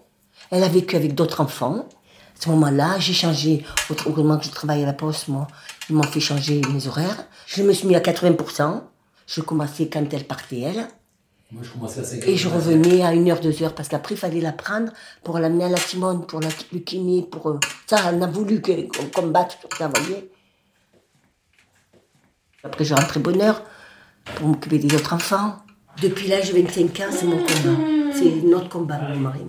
Elle 0.52 0.64
a 0.66 0.68
vécu 0.68 0.98
avec 0.98 1.16
d'autres 1.16 1.40
enfants. 1.40 1.86
À 2.38 2.44
ce 2.44 2.50
moment-là, 2.50 3.00
j'ai 3.00 3.14
changé, 3.14 3.66
autrement 3.90 4.38
que 4.38 4.46
je 4.46 4.50
travaille 4.52 4.84
à 4.84 4.86
la 4.86 4.94
poste, 4.94 5.28
moi, 5.30 5.48
ils 5.90 5.96
m'ont 5.96 6.04
fait 6.04 6.20
changer 6.20 6.62
mes 6.72 6.88
horaires. 6.88 7.26
Je 7.48 7.64
me 7.64 7.72
suis 7.74 7.88
mis 7.88 7.96
à 7.96 8.00
80%. 8.00 8.82
Je 9.28 9.42
commençais 9.42 9.88
quand 9.88 10.06
elle 10.12 10.26
partait, 10.26 10.60
elle. 10.62 10.88
Moi 11.52 11.62
je 11.64 11.70
commençais 11.70 12.02
à 12.02 12.04
5 12.04 12.24
Et 12.28 12.36
je 12.36 12.50
revenais 12.50 13.04
à 13.04 13.14
1h, 13.14 13.42
2h, 13.42 13.70
parce 13.70 13.88
qu'après, 13.88 14.16
il 14.16 14.18
fallait 14.18 14.42
la 14.42 14.52
prendre 14.52 14.92
pour 15.24 15.38
l'amener 15.38 15.66
à 15.66 15.70
la 15.70 15.78
Simone, 15.78 16.26
pour 16.26 16.40
la, 16.40 16.50
le 16.72 16.80
kiné, 16.80 17.22
pour... 17.22 17.48
euh, 17.48 17.60
ça, 17.86 18.12
on 18.12 18.22
a 18.22 18.28
voulu 18.28 18.62
qu'on 18.62 19.06
combatte 19.14 19.58
ça, 19.78 19.88
vous 19.88 20.04
voyez. 20.04 20.32
Après, 22.64 22.84
je 22.84 22.94
rentrais 22.96 23.20
bonne 23.20 23.42
heure 23.42 23.62
pour 24.36 24.48
m'occuper 24.48 24.80
des 24.80 24.96
autres 24.96 25.14
enfants. 25.14 25.58
Depuis 26.02 26.28
l'âge 26.28 26.52
de 26.52 26.60
25 26.60 27.00
ans, 27.02 27.12
c'est 27.12 27.26
mon 27.26 27.38
combat. 27.38 27.80
C'est 28.14 28.42
notre 28.44 28.70
combat, 28.70 29.00
mon 29.10 29.18
mari. 29.18 29.42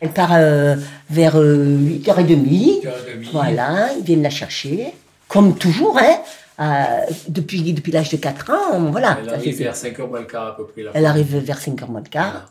Elle 0.00 0.10
part 0.10 0.32
euh, 0.34 0.76
vers 1.10 1.36
euh, 1.36 1.76
8h30. 1.78 2.82
8h30. 2.82 3.30
Voilà, 3.32 3.88
ils 3.98 4.04
viennent 4.04 4.22
la 4.22 4.30
chercher. 4.30 4.92
Comme 5.28 5.56
toujours, 5.56 5.98
hein. 5.98 6.18
euh, 6.60 7.12
depuis 7.28 7.72
depuis 7.72 7.92
l'âge 7.92 8.10
de 8.10 8.16
4 8.16 8.50
ans, 8.50 8.80
voilà. 8.90 9.18
Elle 9.22 9.30
arrive 9.34 9.56
vers 9.58 9.74
5h 9.74 10.08
moins 10.08 10.20
le 10.20 10.26
quart 10.26 10.46
à 10.48 10.56
peu 10.56 10.66
près. 10.66 10.82
Là. 10.82 10.90
elle 10.94 11.06
arrive 11.06 11.36
vers 11.38 11.58
5h 11.58 11.90
moins 11.90 12.02
le 12.02 12.08
quart. 12.08 12.30
Voilà. 12.32 12.44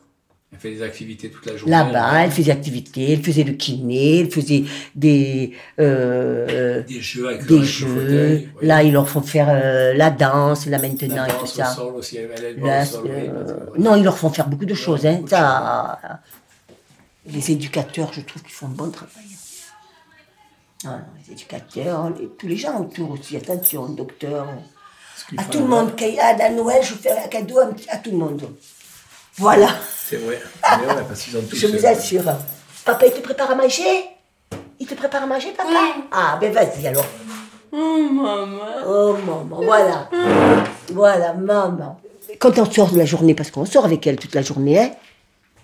Elle 0.51 0.59
fait 0.59 0.71
des 0.71 0.81
activités 0.83 1.29
toute 1.29 1.45
la 1.47 1.57
journée. 1.57 1.71
Là-bas, 1.71 2.23
elle 2.25 2.31
faisait 2.31 2.51
activités, 2.51 3.13
elle 3.13 3.23
faisait 3.23 3.43
le 3.43 3.53
kiné, 3.53 4.19
elle 4.19 4.29
faisait 4.29 4.63
des, 4.93 5.53
euh, 5.79 6.83
Des 6.83 6.99
jeux 7.01 7.27
avec 7.27 7.47
des 7.47 7.57
le 7.57 7.63
jeux. 7.63 7.87
fauteuil, 7.87 8.49
ouais. 8.61 8.67
Là, 8.67 8.83
ils 8.83 8.93
leur 8.93 9.09
font 9.09 9.21
faire 9.21 9.47
euh, 9.49 9.93
la 9.95 10.11
danse, 10.11 10.67
là 10.67 10.77
maintenant 10.77 11.25
La 11.25 11.29
et 11.33 11.37
tout 11.37 11.43
au 11.43 11.47
ça. 11.47 11.65
sol 11.65 11.95
aussi, 11.95 12.17
elle 12.17 12.29
elle 12.37 12.63
Là, 12.63 12.83
au 12.83 12.85
sol, 12.85 13.07
euh, 13.09 13.45
non, 13.79 13.95
ils 13.95 14.03
leur 14.03 14.15
font 14.17 14.29
faire 14.29 14.47
beaucoup 14.47 14.65
de 14.65 14.75
choses. 14.75 15.05
Hein, 15.07 15.13
beaucoup 15.13 15.25
de 15.25 15.29
ça, 15.31 15.99
les 17.25 17.51
éducateurs, 17.51 18.11
je 18.13 18.21
trouve 18.21 18.41
qu'ils 18.41 18.53
font 18.53 18.67
un 18.67 18.69
bon 18.69 18.89
travail. 18.89 19.23
Ah, 20.85 20.99
les 21.25 21.33
éducateurs, 21.33 22.09
les- 22.09 22.27
tous 22.29 22.47
les 22.47 22.57
gens 22.57 22.79
autour 22.81 23.11
aussi, 23.11 23.37
attention, 23.37 23.87
docteur. 23.89 24.47
À 25.37 25.43
tout 25.45 25.59
le 25.59 25.65
monde, 25.67 25.91
quand 25.97 26.05
il 26.05 26.15
y 26.15 26.19
a 26.19 26.27
à 26.43 26.49
Noël, 26.49 26.83
je 26.83 26.93
fais 26.95 27.11
un 27.11 27.27
cadeau 27.27 27.59
à, 27.59 27.69
à 27.89 27.97
tout 27.97 28.11
le 28.11 28.17
monde. 28.17 28.49
Voilà. 29.37 29.69
C'est 30.05 30.17
vrai. 30.17 30.41
Mais 30.79 30.85
ouais, 30.87 31.03
parce 31.07 31.21
qu'ils 31.21 31.37
ont 31.37 31.41
tous. 31.43 31.55
Je 31.55 31.67
vous 31.67 31.85
assure. 31.85 32.23
Papa, 32.83 33.05
il 33.07 33.13
te 33.13 33.19
prépare 33.21 33.51
à 33.51 33.55
manger? 33.55 34.05
Il 34.79 34.85
te 34.87 34.93
prépare 34.95 35.23
à 35.23 35.25
manger, 35.25 35.51
papa? 35.53 35.69
Ah, 36.11 36.37
ben 36.41 36.51
vas-y 36.51 36.85
alors. 36.87 37.05
Oh, 37.71 38.07
maman. 38.11 38.59
Oh, 38.85 39.15
maman, 39.25 39.61
voilà. 39.63 40.09
voilà, 40.91 41.33
maman. 41.33 41.99
Quand 42.39 42.57
on 42.59 42.69
sort 42.69 42.91
de 42.91 42.97
la 42.97 43.05
journée, 43.05 43.33
parce 43.33 43.49
qu'on 43.51 43.65
sort 43.65 43.85
avec 43.85 44.05
elle 44.05 44.17
toute 44.17 44.35
la 44.35 44.41
journée, 44.41 44.79
hein, 44.79 44.91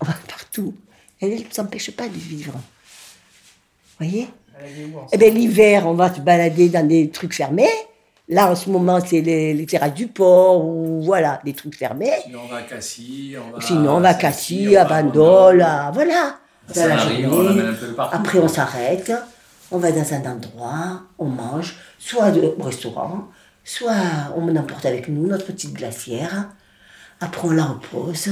on 0.00 0.06
va 0.06 0.14
partout. 0.28 0.74
Elle 1.20 1.30
ne 1.34 1.38
s'empêche 1.50 1.90
pas 1.90 2.08
de 2.08 2.14
vivre. 2.16 2.52
Vous 2.54 4.06
voyez 4.06 4.28
Eh 5.12 5.18
bien, 5.18 5.30
l'hiver, 5.30 5.86
on 5.86 5.94
va 5.94 6.12
se 6.14 6.20
balader 6.20 6.68
dans 6.68 6.86
des 6.86 7.10
trucs 7.10 7.34
fermés. 7.34 7.68
Là, 8.28 8.50
en 8.50 8.54
ce 8.54 8.70
moment, 8.70 9.00
c'est 9.04 9.20
les, 9.20 9.52
les 9.54 9.66
terrasses 9.66 9.94
du 9.94 10.06
port, 10.06 10.64
ou 10.64 11.02
voilà, 11.02 11.40
des 11.44 11.52
trucs 11.52 11.74
fermés. 11.76 12.12
Sinon, 12.24 12.40
on 12.44 12.48
va 12.48 12.56
à 12.58 12.62
Cassis. 12.62 13.34
On 13.36 13.56
va 13.56 13.60
Sinon, 13.60 13.96
on 13.96 14.00
va 14.00 14.08
à 14.10 14.14
Cassis, 14.14 14.68
on 14.70 14.76
à 14.80 14.84
Bandol, 14.84 15.62
à- 15.62 15.90
voilà. 15.92 16.38
Dans 16.74 16.86
la 16.86 16.94
on 16.94 17.20
journée. 17.20 17.62
peu 17.80 17.92
partout. 17.94 18.16
Après, 18.16 18.38
on 18.38 18.46
s'arrête, 18.48 19.12
on 19.72 19.78
va 19.78 19.90
dans 19.90 20.12
un 20.14 20.24
endroit, 20.32 21.02
on 21.18 21.24
mange, 21.26 21.74
soit 21.98 22.28
au 22.58 22.62
restaurant, 22.62 23.26
soit 23.64 23.92
on 24.36 24.54
emporte 24.56 24.86
avec 24.86 25.08
nous 25.08 25.26
notre 25.26 25.46
petite 25.46 25.72
glacière. 25.74 26.48
Après, 27.20 27.48
on 27.48 27.50
la 27.50 27.64
repose, 27.64 28.30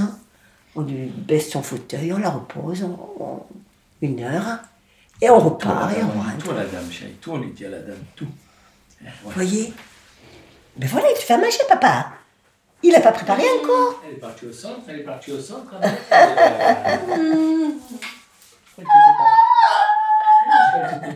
on 0.76 0.82
lui 0.82 1.06
baisse 1.06 1.50
son 1.50 1.62
fauteuil, 1.62 2.12
on 2.12 2.18
la 2.18 2.30
repose 2.30 2.82
on- 2.82 3.22
on- 3.22 3.46
une 4.02 4.22
heure, 4.22 4.58
et 5.20 5.28
on 5.30 5.38
repart, 5.38 5.92
et 5.96 6.02
on 6.02 6.20
rentre. 6.20 6.38
Tout 6.44 6.52
la 6.54 6.64
dame, 6.66 6.90
chérie. 6.90 7.14
Tout, 7.20 7.32
on 7.32 7.38
lui 7.38 7.50
dit 7.50 7.66
à 7.66 7.70
la 7.70 7.80
dame. 7.80 7.98
Tout. 8.14 8.28
Vous 9.24 9.30
voyez 9.30 9.72
Ben 10.76 10.88
voilà, 10.88 11.08
il 11.10 11.14
te 11.14 11.20
fait 11.20 11.34
à 11.34 11.38
manger, 11.38 11.58
papa. 11.68 12.10
Il 12.82 12.92
n'a 12.92 13.00
pas 13.00 13.12
préparé 13.12 13.42
encore. 13.60 14.00
Elle 14.06 14.14
est 14.14 14.18
partie 14.18 14.46
au 14.46 14.52
centre, 14.52 14.82
elle 14.88 15.00
est 15.00 15.04
partie 15.04 15.32
au 15.32 15.40
centre. 15.40 15.74
hein. 15.74 15.80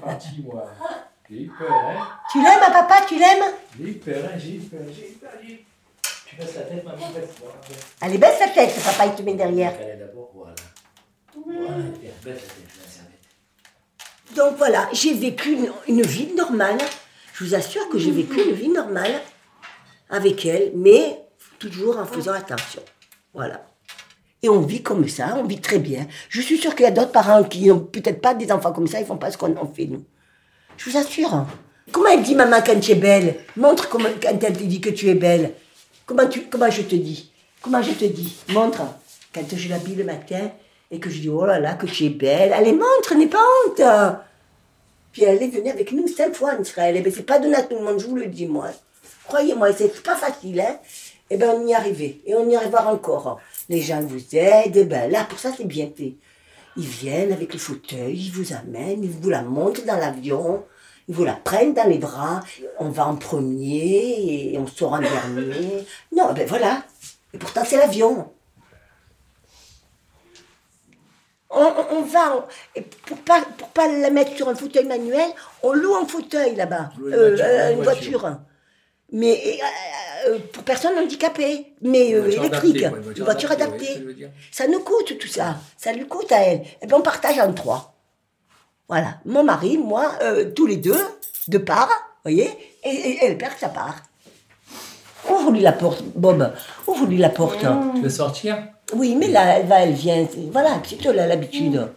Parti, 0.02 0.42
moi? 0.44 0.64
J'ai 1.30 1.42
eu 1.42 1.50
peur, 1.56 1.70
hein. 1.72 2.06
Tu 2.30 2.38
l'aimes, 2.42 2.60
hein, 2.66 2.70
papa, 2.72 3.02
tu 3.06 3.18
l'aimes? 3.18 3.44
J'ai 3.78 3.88
eu 3.90 3.94
peur, 3.94 4.24
hein. 4.26 4.38
J'ai 4.38 4.56
eu 4.56 4.60
peur, 4.60 4.80
j'ai 4.94 5.08
eu 5.08 5.12
peur. 5.12 5.30
j'ai 5.42 5.52
eu- 5.54 5.64
Tu 6.32 6.38
baisses 6.38 6.54
la 6.54 6.62
tête, 6.62 6.84
ma 6.84 6.92
petite 6.92 7.12
baisse. 7.12 7.28
Voilà. 7.40 7.54
Allez, 8.00 8.16
baisse 8.16 8.40
la 8.40 8.48
tête, 8.48 8.74
papa, 8.82 9.04
il 9.06 9.14
te 9.14 9.22
met 9.22 9.34
derrière. 9.34 9.74
Allez, 9.74 9.98
d'abord, 9.98 10.30
voilà. 10.34 10.54
Voilà, 11.34 11.82
bien, 12.00 12.10
baisse 12.24 12.24
la 12.24 12.32
tête, 12.32 12.72
la 12.80 12.90
serviette. 12.90 14.34
Donc 14.34 14.56
voilà, 14.56 14.88
j'ai 14.94 15.12
vécu 15.12 15.52
une, 15.52 15.70
une 15.88 16.02
vie 16.02 16.32
normale. 16.34 16.78
Je 17.34 17.44
vous 17.44 17.54
assure 17.54 17.86
que 17.90 17.98
j'ai 17.98 18.10
vécu 18.10 18.40
une 18.48 18.54
vie 18.54 18.70
normale 18.70 19.20
avec 20.08 20.46
elle, 20.46 20.72
mais 20.74 21.20
toujours 21.58 21.98
en 21.98 22.06
faisant 22.06 22.32
attention. 22.32 22.82
Voilà. 23.34 23.66
Et 24.42 24.48
on 24.48 24.60
vit 24.60 24.82
comme 24.82 25.06
ça, 25.08 25.36
on 25.36 25.44
vit 25.44 25.60
très 25.60 25.80
bien. 25.80 26.06
Je 26.30 26.40
suis 26.40 26.56
sûre 26.56 26.74
qu'il 26.74 26.84
y 26.84 26.88
a 26.88 26.92
d'autres 26.92 27.12
parents 27.12 27.44
qui 27.44 27.66
n'ont 27.66 27.80
peut-être 27.80 28.22
pas 28.22 28.32
des 28.32 28.50
enfants 28.50 28.72
comme 28.72 28.86
ça, 28.86 29.00
ils 29.00 29.06
font 29.06 29.18
pas 29.18 29.30
ce 29.30 29.36
qu'on 29.36 29.54
en 29.54 29.66
fait, 29.66 29.84
nous. 29.84 30.04
Je 30.78 30.88
vous 30.88 30.96
assure. 30.96 31.46
Comment 31.90 32.08
elle 32.08 32.22
dit, 32.22 32.34
maman, 32.34 32.62
quand 32.64 32.80
tu 32.80 32.92
es 32.92 32.94
belle? 32.94 33.36
Montre 33.54 33.90
comment, 33.90 34.08
quand 34.22 34.42
elle 34.42 34.56
te 34.56 34.62
dit 34.62 34.80
que 34.80 34.88
tu 34.88 35.08
es 35.08 35.14
belle. 35.14 35.52
Comment, 36.50 36.70
je 36.70 36.82
te 36.82 36.94
dis? 36.94 37.30
Comment 37.60 37.82
je 37.82 37.92
te 37.92 38.04
dis? 38.04 38.36
Montre. 38.50 38.82
Quand 39.34 39.42
je 39.54 39.68
l'habille 39.68 39.94
le 39.94 40.04
matin 40.04 40.50
et 40.90 41.00
que 41.00 41.08
je 41.08 41.20
dis, 41.20 41.28
oh 41.28 41.46
là 41.46 41.58
là, 41.58 41.74
que 41.74 41.86
tu 41.86 42.04
es 42.04 42.10
belle. 42.10 42.52
Allez, 42.52 42.72
montre, 42.72 43.14
n'aie 43.14 43.28
pas 43.28 43.38
honte. 43.66 43.82
Puis 45.12 45.24
elle 45.24 45.42
est 45.42 45.48
venue 45.48 45.70
avec 45.70 45.92
nous 45.92 46.06
cinq 46.08 46.34
fois 46.34 46.54
en 46.58 46.62
Israël. 46.62 46.94
Eh 46.98 47.00
ben, 47.00 47.12
c'est 47.14 47.22
pas 47.22 47.38
donné 47.38 47.56
à 47.56 47.62
tout 47.62 47.76
le 47.76 47.84
monde, 47.84 47.98
je 47.98 48.06
vous 48.06 48.16
le 48.16 48.26
dis, 48.26 48.46
moi. 48.46 48.68
Croyez-moi, 49.24 49.72
c'est 49.72 50.02
pas 50.02 50.16
facile, 50.16 50.60
hein. 50.60 50.78
Eh 51.30 51.36
ben, 51.38 51.50
on 51.56 51.66
y 51.66 51.74
arrivé. 51.74 52.20
Et 52.26 52.34
on 52.34 52.48
y 52.48 52.56
arrivera 52.56 52.92
encore. 52.92 53.40
Les 53.68 53.80
gens 53.80 54.00
vous 54.02 54.36
aident. 54.36 54.76
Eh 54.76 54.84
ben, 54.84 55.10
là, 55.10 55.24
pour 55.24 55.38
ça, 55.38 55.50
c'est 55.56 55.66
bien 55.66 55.90
fait. 55.96 56.14
Ils 56.76 56.86
viennent 56.86 57.32
avec 57.32 57.52
le 57.52 57.58
fauteuil, 57.58 58.16
ils 58.16 58.32
vous 58.32 58.54
amènent, 58.54 59.04
ils 59.04 59.10
vous 59.10 59.28
la 59.28 59.42
montent 59.42 59.84
dans 59.84 59.96
l'avion, 59.96 60.64
ils 61.08 61.14
vous 61.14 61.24
la 61.24 61.34
prennent 61.34 61.74
dans 61.74 61.88
les 61.88 61.98
bras. 61.98 62.40
On 62.78 62.88
va 62.88 63.06
en 63.06 63.16
premier 63.16 64.52
et 64.52 64.58
on 64.58 64.66
sort 64.66 64.92
en 64.94 65.00
dernier. 65.00 65.86
Non, 66.16 66.28
eh 66.30 66.34
ben 66.34 66.46
voilà. 66.46 66.82
Et 67.34 67.38
pourtant, 67.38 67.62
c'est 67.64 67.76
l'avion. 67.78 68.30
On, 71.54 71.64
on- 71.64 71.96
on 71.98 72.02
va, 72.02 72.46
pour 73.06 73.18
pas 73.18 73.42
pour 73.58 73.68
pas 73.68 73.86
la 73.86 74.08
mettre 74.10 74.34
sur 74.34 74.48
un 74.48 74.54
fauteuil 74.54 74.86
manuel, 74.86 75.28
on 75.62 75.72
loue 75.72 75.94
un 75.96 76.06
fauteuil 76.06 76.54
là-bas, 76.56 76.90
une 76.98 77.12
Euh, 77.12 77.28
voiture, 77.28 77.44
euh, 77.46 77.70
une 77.72 77.76
une 77.78 77.82
voiture. 77.84 78.20
voiture. 78.20 78.38
Mais 79.14 79.60
euh, 79.60 80.30
euh, 80.30 80.38
pour 80.54 80.62
personnes 80.62 80.96
handicapées, 80.98 81.74
mais 81.82 82.08
Une 82.08 82.16
euh, 82.16 82.30
électrique, 82.30 82.82
adaptée, 82.84 83.18
une 83.18 83.24
voiture 83.24 83.50
adaptée. 83.50 84.02
ça 84.50 84.66
nous 84.66 84.80
coûte 84.80 85.18
tout 85.18 85.28
ça, 85.28 85.56
ça 85.76 85.92
lui 85.92 86.06
coûte 86.08 86.32
à 86.32 86.38
elle. 86.40 86.62
Et 86.80 86.86
bien 86.86 86.96
on 86.96 87.02
partage 87.02 87.38
en 87.38 87.52
trois. 87.52 87.91
Voilà, 88.92 89.14
mon 89.24 89.42
mari, 89.42 89.78
moi, 89.78 90.12
euh, 90.20 90.50
tous 90.54 90.66
les 90.66 90.76
deux, 90.76 91.00
de 91.48 91.56
part, 91.56 91.88
voyez, 92.24 92.50
et, 92.84 92.90
et 92.90 93.24
elle 93.24 93.38
perd 93.38 93.54
sa 93.58 93.70
part. 93.70 94.02
Ouvre-lui 95.30 95.60
la 95.60 95.72
porte, 95.72 96.04
Bob, 96.14 96.52
ouvre-lui 96.86 97.16
la 97.16 97.30
porte. 97.30 97.64
Tu 97.94 98.02
veux 98.02 98.10
sortir? 98.10 98.58
Oui, 98.92 99.16
mais 99.18 99.28
là, 99.28 99.56
elle 99.56 99.66
va, 99.66 99.80
elle 99.80 99.94
vient. 99.94 100.28
Voilà, 100.50 100.78
c'est 100.86 100.96
toi, 100.96 101.12
elle 101.12 101.20
a 101.20 101.26
l'habitude. 101.26 101.88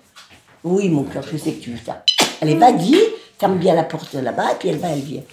Oui, 0.63 0.87
mon 0.87 1.03
cœur, 1.03 1.25
je 1.29 1.35
sais 1.35 1.51
que 1.51 1.61
tu 1.61 1.71
veux 1.71 1.85
ça. 1.85 2.01
Allez, 2.39 2.55
vas-y, 2.55 2.95
ferme 3.37 3.57
bien 3.57 3.75
la 3.75 3.83
porte 3.83 4.13
là-bas, 4.13 4.53
et 4.53 4.55
puis 4.55 4.69
elle 4.69 4.77
va, 4.77 4.87
elle 4.87 5.01
vient. 5.01 5.23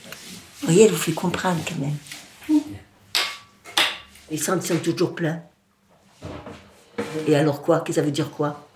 Vous 0.62 0.66
voyez, 0.66 0.86
elle 0.86 0.90
vous 0.90 0.96
fait 0.96 1.12
comprendre 1.12 1.60
quand 1.64 1.78
même. 1.78 2.60
Les 4.32 4.36
centres 4.36 4.66
sont 4.66 4.78
toujours 4.78 5.14
pleins. 5.14 5.42
Et 7.28 7.36
alors 7.36 7.62
quoi? 7.62 7.82
Qu'est-ce 7.82 7.98
que 7.98 8.00
ça 8.00 8.02
veut 8.02 8.10
dire 8.10 8.32
quoi? 8.32 8.66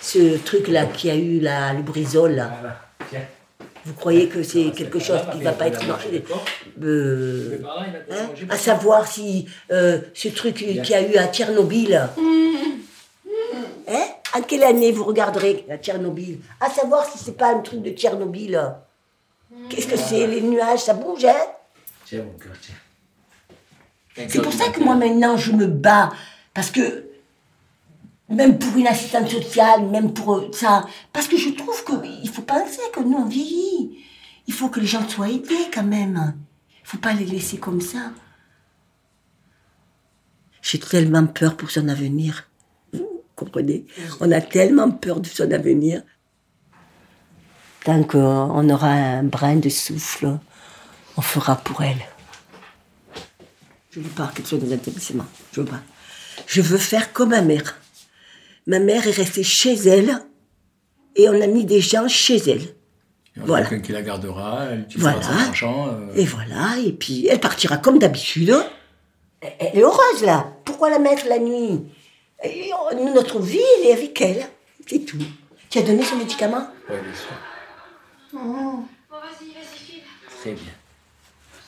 Ce 0.00 0.38
truc-là 0.38 0.86
qui 0.86 1.10
a 1.10 1.14
eu 1.16 1.40
la, 1.40 1.72
le 1.72 1.82
brisol, 1.82 2.32
là, 2.32 2.50
Voilà, 2.60 2.80
tiens. 3.10 3.20
vous 3.84 3.92
croyez 3.94 4.28
que 4.28 4.42
c'est 4.42 4.70
quelque 4.70 4.98
chose 4.98 5.20
qui 5.30 5.38
ne 5.38 5.44
va 5.44 5.52
pas 5.52 5.66
être 5.68 5.86
marché 5.86 6.24
Euh, 6.82 7.58
hein 8.10 8.28
À 8.48 8.56
savoir 8.56 9.06
si 9.06 9.46
euh, 9.70 10.00
ce 10.14 10.28
truc 10.28 10.56
qu'il 10.56 10.76
y 10.84 10.94
a 10.94 11.02
eu 11.02 11.16
à 11.16 11.26
Tchernobyl. 11.28 11.94
Hein? 13.88 14.06
À 14.32 14.40
quelle 14.42 14.62
année 14.62 14.92
vous 14.92 15.04
regarderez 15.04 15.66
à 15.68 15.76
Tchernobyl? 15.76 16.38
À 16.60 16.70
savoir 16.70 17.04
si 17.04 17.18
c'est 17.18 17.36
pas 17.36 17.52
un 17.52 17.58
truc 17.60 17.82
de 17.82 17.90
Tchernobyl. 17.90 18.58
Qu'est-ce 19.68 19.88
que 19.88 19.96
c'est? 19.96 20.26
Les 20.28 20.40
nuages, 20.40 20.78
ça 20.80 20.94
bouge, 20.94 21.24
hein? 21.24 21.34
Tiens, 22.06 22.22
mon 22.22 22.38
cœur, 22.38 22.52
tiens. 22.62 24.26
C'est 24.28 24.40
pour 24.42 24.52
ça 24.52 24.68
que 24.70 24.80
moi 24.80 24.94
maintenant 24.94 25.36
je 25.36 25.52
me 25.52 25.66
bats. 25.66 26.10
Parce 26.54 26.70
que, 26.70 27.09
même 28.30 28.58
pour 28.58 28.76
une 28.76 28.86
assistante 28.86 29.28
sociale, 29.28 29.86
même 29.86 30.14
pour 30.14 30.36
euh, 30.36 30.50
ça, 30.52 30.86
parce 31.12 31.26
que 31.26 31.36
je 31.36 31.50
trouve 31.50 31.84
qu'il 31.84 32.30
faut 32.30 32.42
penser 32.42 32.80
que 32.92 33.00
nous 33.00 33.18
on 33.18 33.26
vieillit. 33.26 33.98
Il 34.46 34.54
faut 34.54 34.68
que 34.68 34.80
les 34.80 34.86
gens 34.86 35.06
soient 35.08 35.28
aidés 35.28 35.68
quand 35.72 35.84
même. 35.84 36.34
Il 36.82 36.88
faut 36.88 36.98
pas 36.98 37.12
les 37.12 37.26
laisser 37.26 37.58
comme 37.58 37.80
ça. 37.80 38.12
J'ai 40.62 40.78
tellement 40.78 41.26
peur 41.26 41.56
pour 41.56 41.70
son 41.70 41.88
avenir. 41.88 42.48
Vous 42.92 43.06
comprenez? 43.34 43.86
On 44.20 44.30
a 44.30 44.40
tellement 44.40 44.90
peur 44.90 45.20
de 45.20 45.26
son 45.26 45.50
avenir. 45.50 46.02
Tant 47.84 48.02
qu'on 48.04 48.68
aura 48.68 48.88
un 48.88 49.22
brin 49.24 49.56
de 49.56 49.68
souffle, 49.68 50.38
on 51.16 51.22
fera 51.22 51.56
pour 51.56 51.82
elle. 51.82 52.02
Je 53.90 54.00
veux 54.00 54.10
pas 54.10 54.30
dans 54.52 54.72
un 54.72 54.76
établissement. 54.76 55.26
Je 55.52 55.62
veux 55.62 55.66
pas. 55.66 55.80
Je 56.46 56.60
veux 56.60 56.78
faire 56.78 57.12
comme 57.12 57.30
ma 57.30 57.42
mère. 57.42 57.79
Ma 58.66 58.78
mère 58.78 59.06
est 59.06 59.10
restée 59.12 59.42
chez 59.42 59.74
elle 59.74 60.18
et 61.16 61.28
on 61.28 61.40
a 61.40 61.46
mis 61.46 61.64
des 61.64 61.80
gens 61.80 62.08
chez 62.08 62.36
elle. 62.36 62.60
Il 63.36 63.38
y 63.38 63.38
aura 63.40 63.46
Voilà. 63.46 63.66
quelqu'un 63.66 63.84
qui 63.86 63.92
la 63.92 64.02
gardera, 64.02 64.64
elle 64.70 64.86
tu 64.88 64.98
Voilà. 64.98 65.20
feras 65.20 65.32
son 65.34 65.48
argent. 65.48 65.88
euh, 65.88 66.12
Et 66.16 66.24
voilà, 66.24 66.76
et 66.84 66.92
puis 66.92 67.26
elle 67.26 67.40
partira 67.40 67.76
comme 67.78 67.98
d'habitude. 67.98 68.54
Elle 69.40 69.78
est 69.78 69.82
heureuse 69.82 70.22
là. 70.24 70.52
Pourquoi 70.64 70.90
la 70.90 70.98
mettre 70.98 71.26
la 71.28 71.38
nuit? 71.38 71.80
Et, 72.44 72.70
oh, 72.74 72.94
Notre 73.14 73.38
vie, 73.40 73.60
elle 73.80 73.86
est 73.88 73.92
avec 73.92 74.20
elle. 74.20 74.46
C'est 74.86 75.00
tout. 75.00 75.18
Tu 75.68 75.78
as 75.78 75.82
donné 75.82 76.02
son 76.02 76.16
médicament? 76.16 76.68
Ouais, 76.88 77.00
bien 77.00 77.14
sûr. 77.14 78.40
Très 80.40 80.52
bien. 80.52 80.72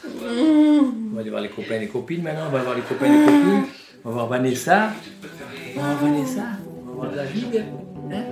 On 0.04 1.14
va 1.14 1.20
aller 1.20 1.30
voir 1.30 1.42
les 1.42 1.48
copains 1.50 1.74
et 1.76 1.80
les 1.80 1.88
copines 1.88 2.22
maintenant. 2.22 2.46
On 2.48 2.50
va 2.50 2.62
voir 2.62 2.74
les 2.74 2.82
copains 2.82 3.06
et 3.06 3.18
les 3.18 3.24
copines. 3.24 3.64
On 4.04 4.08
va 4.08 4.14
voir 4.14 4.28
Vanessa. 4.28 4.90
On 5.76 5.80
va 5.80 5.94
voir 5.94 6.10
Vanessa. 6.12 6.42
On 7.02 7.06
va 7.06 7.10
voir 7.10 7.24
David. 7.24 7.64
Hein 8.12 8.22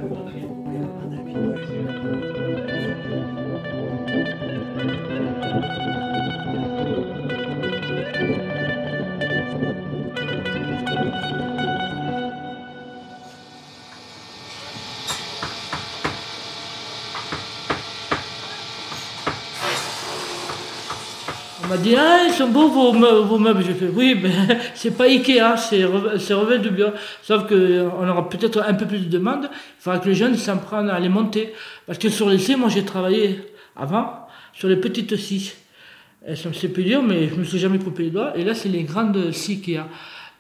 m'a 21.71 21.77
dit, 21.79 21.95
ah, 21.97 22.25
ils 22.27 22.33
sont 22.33 22.49
beaux 22.49 22.69
vos, 22.69 22.93
meu- 22.93 23.23
vos 23.23 23.39
meubles. 23.39 23.63
J'ai 23.67 23.75
fait, 23.75 23.89
oui, 23.95 24.17
mais 24.21 24.31
c'est 24.75 24.97
pas 24.97 25.05
Ikea, 25.05 25.57
c'est 25.57 25.81
Re- 25.85 26.19
c'est 26.19 26.35
Revêt 26.35 26.59
de 26.59 26.69
Bio. 26.69 26.89
Sauf 27.23 27.47
qu'on 27.49 28.09
aura 28.09 28.29
peut-être 28.29 28.63
un 28.67 28.75
peu 28.75 28.87
plus 28.87 28.99
de 29.01 29.09
demande. 29.09 29.45
Il 29.53 29.83
faudra 29.83 29.99
que 29.99 30.09
les 30.09 30.15
jeunes 30.15 30.37
s'en 30.37 30.59
prennent 30.59 30.91
à 30.91 30.99
les 31.01 31.09
monter. 31.09 31.53
Parce 31.87 31.99
que 31.99 32.09
sur 32.09 32.29
les 32.29 32.39
scies, 32.39 32.57
moi 32.57 32.69
j'ai 32.69 32.85
travaillé 32.85 33.41
avant 33.77 34.27
sur 34.53 34.69
les 34.69 34.77
petites 34.77 35.17
scies. 35.17 35.53
Elles 36.27 36.37
sont- 36.37 36.53
C'est 36.53 36.69
plus 36.69 36.85
dur, 36.85 37.03
mais 37.03 37.29
je 37.29 37.35
me 37.35 37.45
suis 37.45 37.59
jamais 37.59 37.79
coupé 37.79 38.05
les 38.05 38.11
doigts. 38.11 38.33
Et 38.37 38.45
là, 38.45 38.55
c'est 38.55 38.69
les 38.69 38.83
grandes 38.83 39.33
scies 39.33 39.61
qu'il 39.61 39.75
y 39.75 39.77
a. 39.79 39.87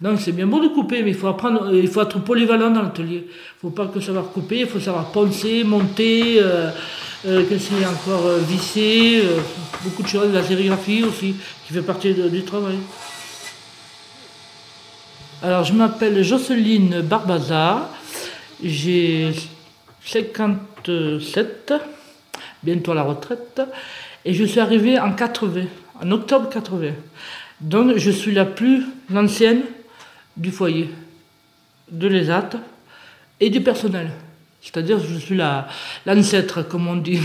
Donc 0.00 0.18
c'est 0.18 0.32
bien 0.32 0.46
beau 0.46 0.60
de 0.60 0.68
couper, 0.68 1.02
mais 1.02 1.10
il 1.10 1.14
faut 1.16 1.26
apprendre, 1.28 1.66
euh, 1.68 1.78
il 1.78 1.86
faut 1.86 2.00
être 2.00 2.18
polyvalent 2.20 2.70
dans 2.70 2.80
l'atelier. 2.82 3.26
Il 3.28 3.60
faut 3.60 3.68
pas 3.70 3.86
que 3.86 4.00
savoir 4.00 4.30
couper, 4.30 4.60
il 4.60 4.66
faut 4.66 4.80
savoir 4.80 5.12
poncer, 5.12 5.62
monter, 5.62 6.38
euh, 6.40 6.70
euh, 7.26 7.44
a 7.84 7.90
encore, 7.90 8.26
euh, 8.26 8.38
visser, 8.38 9.20
euh, 9.22 9.40
beaucoup 9.84 10.02
de 10.02 10.08
choses, 10.08 10.32
la 10.32 10.42
sérigraphie 10.42 11.02
aussi, 11.02 11.34
qui 11.66 11.72
fait 11.74 11.82
partie 11.82 12.14
du 12.14 12.42
travail. 12.44 12.78
Alors 15.42 15.64
je 15.64 15.72
m'appelle 15.72 16.22
Jocelyne 16.22 17.02
Barbaza, 17.02 17.90
j'ai 18.62 19.32
57, 20.04 21.74
bientôt 22.62 22.92
à 22.92 22.94
la 22.94 23.02
retraite, 23.02 23.60
et 24.24 24.32
je 24.34 24.44
suis 24.44 24.60
arrivée 24.60 24.98
en 24.98 25.12
80, 25.12 25.64
en 26.02 26.10
octobre 26.10 26.48
80. 26.48 26.92
Donc 27.60 27.96
je 27.96 28.10
suis 28.10 28.32
la 28.32 28.46
plus 28.46 28.84
ancienne 29.14 29.62
du 30.36 30.50
foyer, 30.50 30.90
de 31.90 32.06
l'ESAT 32.08 32.50
et 33.40 33.50
du 33.50 33.60
personnel. 33.60 34.10
C'est-à-dire 34.60 34.98
je 34.98 35.18
suis 35.18 35.36
la- 35.36 35.66
l'ancêtre, 36.06 36.62
comme 36.66 36.86
on 36.88 36.96
dit. 36.96 37.20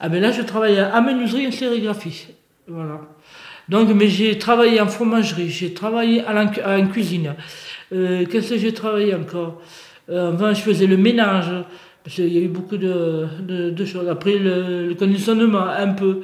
Ah 0.00 0.08
ben 0.08 0.20
là, 0.22 0.32
je 0.32 0.42
travaille 0.42 0.78
à 0.78 1.00
menuiserie 1.00 1.44
et 1.44 1.52
sérigraphie. 1.52 2.28
Voilà. 2.66 3.00
Donc, 3.68 3.88
mais 3.94 4.08
j'ai 4.08 4.38
travaillé 4.38 4.80
en 4.80 4.88
fromagerie, 4.88 5.50
j'ai 5.50 5.74
travaillé 5.74 6.22
la- 6.22 6.78
en 6.78 6.86
cuisine. 6.88 7.34
Euh, 7.92 8.24
Qu'est-ce 8.26 8.50
que 8.50 8.58
j'ai 8.58 8.72
travaillé 8.72 9.14
encore? 9.14 9.60
Euh, 10.08 10.32
Avant, 10.32 10.52
je 10.54 10.60
faisais 10.62 10.86
le 10.86 10.96
ménage, 10.96 11.50
parce 12.02 12.16
qu'il 12.16 12.32
y 12.32 12.38
a 12.38 12.40
eu 12.40 12.48
beaucoup 12.48 12.76
de, 12.78 13.26
de- 13.40 13.84
choses. 13.84 14.08
Après, 14.08 14.38
le, 14.38 14.94
conditionnement, 14.98 15.66
un 15.66 15.88
peu. 15.92 16.22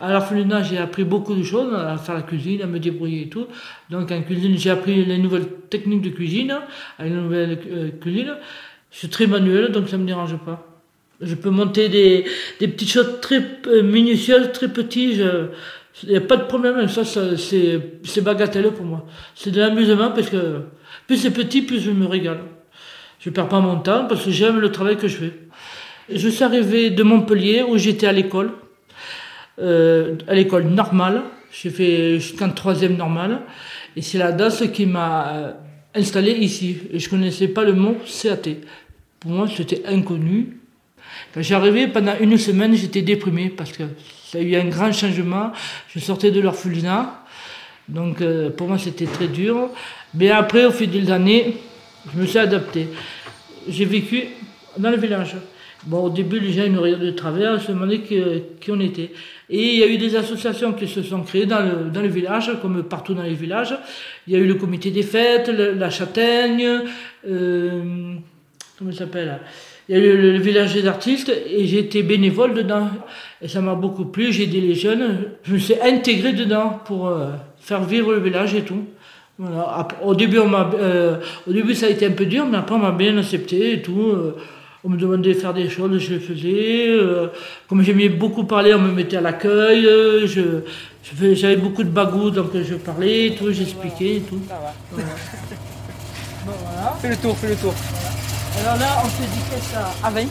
À 0.00 0.12
l'orphelinat, 0.12 0.62
j'ai 0.62 0.78
appris 0.78 1.04
beaucoup 1.04 1.34
de 1.34 1.42
choses, 1.42 1.72
à 1.74 1.96
faire 1.96 2.14
la 2.16 2.22
cuisine, 2.22 2.62
à 2.62 2.66
me 2.66 2.78
débrouiller 2.78 3.22
et 3.22 3.28
tout. 3.28 3.46
Donc 3.90 4.10
en 4.12 4.22
cuisine, 4.22 4.56
j'ai 4.56 4.70
appris 4.70 5.04
les 5.04 5.18
nouvelles 5.18 5.48
techniques 5.70 6.02
de 6.02 6.10
cuisine, 6.10 6.54
les 7.00 7.10
nouvelles 7.10 7.58
euh, 7.72 7.90
cuisines. 8.00 8.34
Je 8.90 8.98
suis 8.98 9.08
très 9.08 9.26
manuel, 9.26 9.70
donc 9.72 9.88
ça 9.88 9.96
ne 9.96 10.02
me 10.02 10.06
dérange 10.06 10.36
pas. 10.38 10.66
Je 11.20 11.34
peux 11.34 11.50
monter 11.50 11.88
des, 11.88 12.24
des 12.60 12.68
petites 12.68 12.90
choses 12.90 13.20
très 13.20 13.42
euh, 13.66 13.82
minutieuses, 13.82 14.52
très 14.52 14.68
petites. 14.68 15.20
Il 16.04 16.10
n'y 16.10 16.16
a 16.16 16.20
pas 16.20 16.36
de 16.36 16.44
problème, 16.44 16.88
ça, 16.88 17.04
ça, 17.04 17.36
c'est 17.36 18.20
bagatelle 18.20 18.70
pour 18.70 18.84
moi. 18.84 19.04
C'est 19.34 19.50
de 19.50 19.60
l'amusement 19.60 20.12
parce 20.12 20.30
que 20.30 20.60
plus 21.06 21.16
c'est 21.16 21.32
petit, 21.32 21.62
plus 21.62 21.80
je 21.80 21.90
me 21.90 22.06
régale. 22.06 22.40
Je 23.18 23.30
ne 23.30 23.34
perds 23.34 23.48
pas 23.48 23.60
mon 23.60 23.78
temps 23.80 24.06
parce 24.06 24.24
que 24.24 24.30
j'aime 24.30 24.60
le 24.60 24.70
travail 24.70 24.96
que 24.96 25.08
je 25.08 25.16
fais. 25.16 25.32
Je 26.08 26.28
suis 26.28 26.44
arrivé 26.44 26.90
de 26.90 27.02
Montpellier 27.02 27.62
où 27.62 27.76
j'étais 27.76 28.06
à 28.06 28.12
l'école 28.12 28.52
euh, 29.60 30.14
à 30.28 30.34
l'école 30.34 30.64
normale. 30.64 31.22
J'ai 31.50 31.70
fait 31.70 32.20
jusqu'en 32.20 32.50
troisième 32.50 32.96
normale. 32.96 33.40
Et 33.96 34.02
c'est 34.02 34.18
la 34.18 34.30
DAS 34.30 34.62
qui 34.72 34.86
m'a 34.86 35.54
installé 35.98 36.32
ici. 36.32 36.78
Et 36.92 36.98
je 36.98 37.08
connaissais 37.08 37.48
pas 37.48 37.64
le 37.64 37.72
mot 37.72 37.96
CAT. 38.22 38.50
Pour 39.20 39.30
moi, 39.32 39.48
c'était 39.54 39.84
inconnu. 39.86 40.58
Quand 41.34 41.42
arrivé, 41.52 41.88
pendant 41.88 42.14
une 42.20 42.38
semaine, 42.38 42.74
j'étais 42.74 43.02
déprimé 43.02 43.50
parce 43.50 43.72
que 43.72 43.84
ça 44.30 44.38
a 44.38 44.40
eu 44.40 44.54
un 44.56 44.66
grand 44.66 44.92
changement. 44.92 45.52
Je 45.88 45.98
sortais 45.98 46.30
de 46.30 46.40
l'orphelinat. 46.40 47.24
Donc, 47.88 48.20
euh, 48.20 48.50
pour 48.50 48.68
moi, 48.68 48.78
c'était 48.78 49.06
très 49.06 49.28
dur. 49.28 49.70
Mais 50.14 50.30
après, 50.30 50.64
au 50.66 50.70
fil 50.70 50.90
des 50.90 51.10
années, 51.10 51.56
je 52.12 52.20
me 52.20 52.26
suis 52.26 52.38
adapté. 52.38 52.88
J'ai 53.68 53.84
vécu 53.84 54.24
dans 54.76 54.90
le 54.90 54.96
village. 54.96 55.36
Bon, 55.86 56.04
au 56.04 56.10
début, 56.10 56.40
les 56.40 56.52
gens 56.52 56.64
ils 56.64 56.72
nous 56.72 56.82
regardaient 56.82 57.06
de 57.06 57.10
travers, 57.12 57.54
ils 57.54 57.60
se 57.60 57.70
demandaient 57.70 58.00
qui, 58.00 58.20
qui 58.60 58.70
on 58.72 58.80
était. 58.80 59.12
Et 59.48 59.74
il 59.74 59.78
y 59.78 59.82
a 59.82 59.86
eu 59.86 59.96
des 59.96 60.16
associations 60.16 60.72
qui 60.72 60.88
se 60.88 61.02
sont 61.02 61.22
créées 61.22 61.46
dans 61.46 61.60
le, 61.60 61.90
dans 61.90 62.02
le 62.02 62.08
village, 62.08 62.50
comme 62.60 62.82
partout 62.82 63.14
dans 63.14 63.22
les 63.22 63.34
villages. 63.34 63.74
Il 64.26 64.32
y 64.32 64.36
a 64.36 64.40
eu 64.40 64.46
le 64.46 64.54
comité 64.54 64.90
des 64.90 65.04
fêtes, 65.04 65.48
la 65.48 65.88
châtaigne, 65.88 66.80
euh, 67.28 68.14
comment 68.78 68.92
ça 68.92 68.98
s'appelle? 68.98 69.38
Il 69.88 69.96
y 69.96 70.00
a 70.00 70.04
eu 70.04 70.32
le, 70.32 70.38
village 70.38 70.74
des 70.74 70.86
artistes, 70.86 71.30
et 71.30 71.78
été 71.78 72.02
bénévole 72.02 72.54
dedans. 72.54 72.88
Et 73.40 73.48
ça 73.48 73.60
m'a 73.60 73.74
beaucoup 73.74 74.04
plu, 74.04 74.32
j'ai 74.32 74.42
aidé 74.42 74.60
les 74.60 74.74
jeunes. 74.74 75.30
Je 75.44 75.54
me 75.54 75.58
suis 75.58 75.80
intégré 75.80 76.32
dedans 76.32 76.80
pour 76.84 77.08
euh, 77.08 77.30
faire 77.58 77.84
vivre 77.84 78.12
le 78.12 78.20
village 78.20 78.54
et 78.54 78.62
tout. 78.62 78.84
Voilà. 79.38 79.86
Au, 80.02 80.16
début, 80.16 80.40
euh, 80.40 81.16
au 81.46 81.52
début, 81.52 81.74
ça 81.74 81.86
a 81.86 81.88
été 81.88 82.04
un 82.04 82.10
peu 82.10 82.26
dur, 82.26 82.44
mais 82.44 82.58
après, 82.58 82.74
on 82.74 82.80
m'a 82.80 82.90
bien 82.90 83.16
accepté 83.16 83.74
et 83.74 83.80
tout. 83.82 84.12
On 84.84 84.88
me 84.90 84.96
demandait 84.96 85.34
de 85.34 85.38
faire 85.38 85.52
des 85.54 85.68
choses, 85.68 85.98
je 85.98 86.14
les 86.14 86.20
faisais. 86.20 86.86
euh, 86.88 87.28
comme 87.68 87.82
j'aimais 87.82 88.08
beaucoup 88.08 88.44
parler, 88.44 88.72
on 88.74 88.78
me 88.78 88.92
mettait 88.92 89.16
à 89.16 89.20
l'accueil. 89.20 89.84
euh, 89.86 90.26
je, 90.26 90.40
je 91.02 91.14
fais- 91.16 91.34
j'avais 91.34 91.56
beaucoup 91.56 91.82
de 91.82 91.88
bagou, 91.90 92.30
donc 92.30 92.50
je 92.54 92.74
parlais 92.76 93.26
et 93.26 93.34
tout, 93.34 93.50
j'expliquais 93.52 94.16
et 94.16 94.20
tout. 94.20 94.40
Fais 97.00 97.08
le 97.10 97.16
tour, 97.16 97.36
fais 97.36 97.48
le 97.48 97.56
tour. 97.56 97.74
Alors 98.60 98.76
là, 98.78 98.86
on 99.04 99.08
fait 99.08 99.24
du 99.24 99.40
caisse 99.50 99.74
à, 99.76 100.06
à 100.06 100.10
20. 100.10 100.22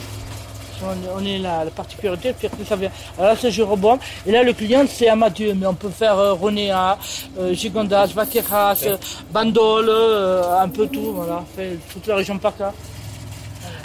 On, 0.82 1.20
on 1.20 1.24
est 1.24 1.38
là, 1.38 1.64
la 1.64 1.70
particularité, 1.70 2.32
faire 2.32 2.50
que 2.50 2.64
ça 2.64 2.74
vient. 2.76 2.90
Alors 3.18 3.30
là, 3.32 3.36
c'est 3.40 3.50
Jéroboam. 3.50 3.98
Et 4.26 4.32
là, 4.32 4.42
le 4.42 4.52
client, 4.52 4.84
c'est 4.88 5.08
Amathieu. 5.08 5.54
Mais 5.54 5.66
on 5.66 5.74
peut 5.74 5.90
faire 5.90 6.18
euh, 6.18 6.32
Ronéa, 6.32 6.98
euh, 7.38 7.52
Gigondas, 7.52 8.06
Vaqueras, 8.14 8.82
euh, 8.86 8.96
Bandol, 9.32 9.86
euh, 9.88 10.58
un 10.60 10.68
peu 10.68 10.86
tout. 10.88 11.12
Voilà, 11.14 11.44
fait 11.56 11.78
toute 11.92 12.06
la 12.06 12.16
région 12.16 12.38
par 12.38 12.54
là. 12.58 12.72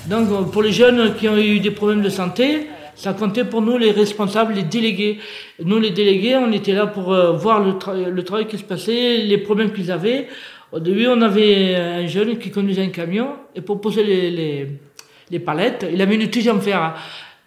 Donc, 0.08 0.30
euh, 0.32 0.44
pour 0.44 0.64
les 0.64 0.72
jeunes 0.72 1.16
qui 1.16 1.30
ont 1.30 1.38
eu 1.38 1.60
des 1.60 1.72
problèmes 1.72 2.02
de 2.02 2.10
santé, 2.10 2.68
ça 2.96 3.14
comptait 3.14 3.46
pour 3.46 3.62
nous 3.62 3.78
les 3.78 3.92
responsables, 3.92 4.54
les 4.54 4.64
délégués. 4.64 5.20
Nous, 5.64 5.80
les 5.80 5.92
délégués, 5.92 6.36
on 6.36 6.52
était 6.52 6.74
là 6.74 6.88
pour 6.88 7.14
euh, 7.14 7.32
voir 7.32 7.60
le, 7.62 7.74
tra- 7.74 8.10
le 8.10 8.24
travail 8.24 8.48
qui 8.48 8.58
se 8.58 8.64
passait, 8.64 9.18
les 9.18 9.38
problèmes 9.38 9.72
qu'ils 9.72 9.92
avaient. 9.92 10.28
Au 10.72 10.80
début, 10.80 11.08
on 11.08 11.22
avait 11.22 11.76
un 11.76 12.08
jeune 12.08 12.38
qui 12.38 12.52
conduisait 12.52 12.84
un 12.84 12.90
camion 12.90 13.30
et 13.56 13.62
pour 13.62 13.80
poser 13.80 14.04
les, 14.04 15.40
palettes, 15.40 15.86
il 15.92 16.02
avait 16.02 16.16
une 16.16 16.30
tige 16.30 16.48
en 16.48 16.60
fer. 16.60 16.96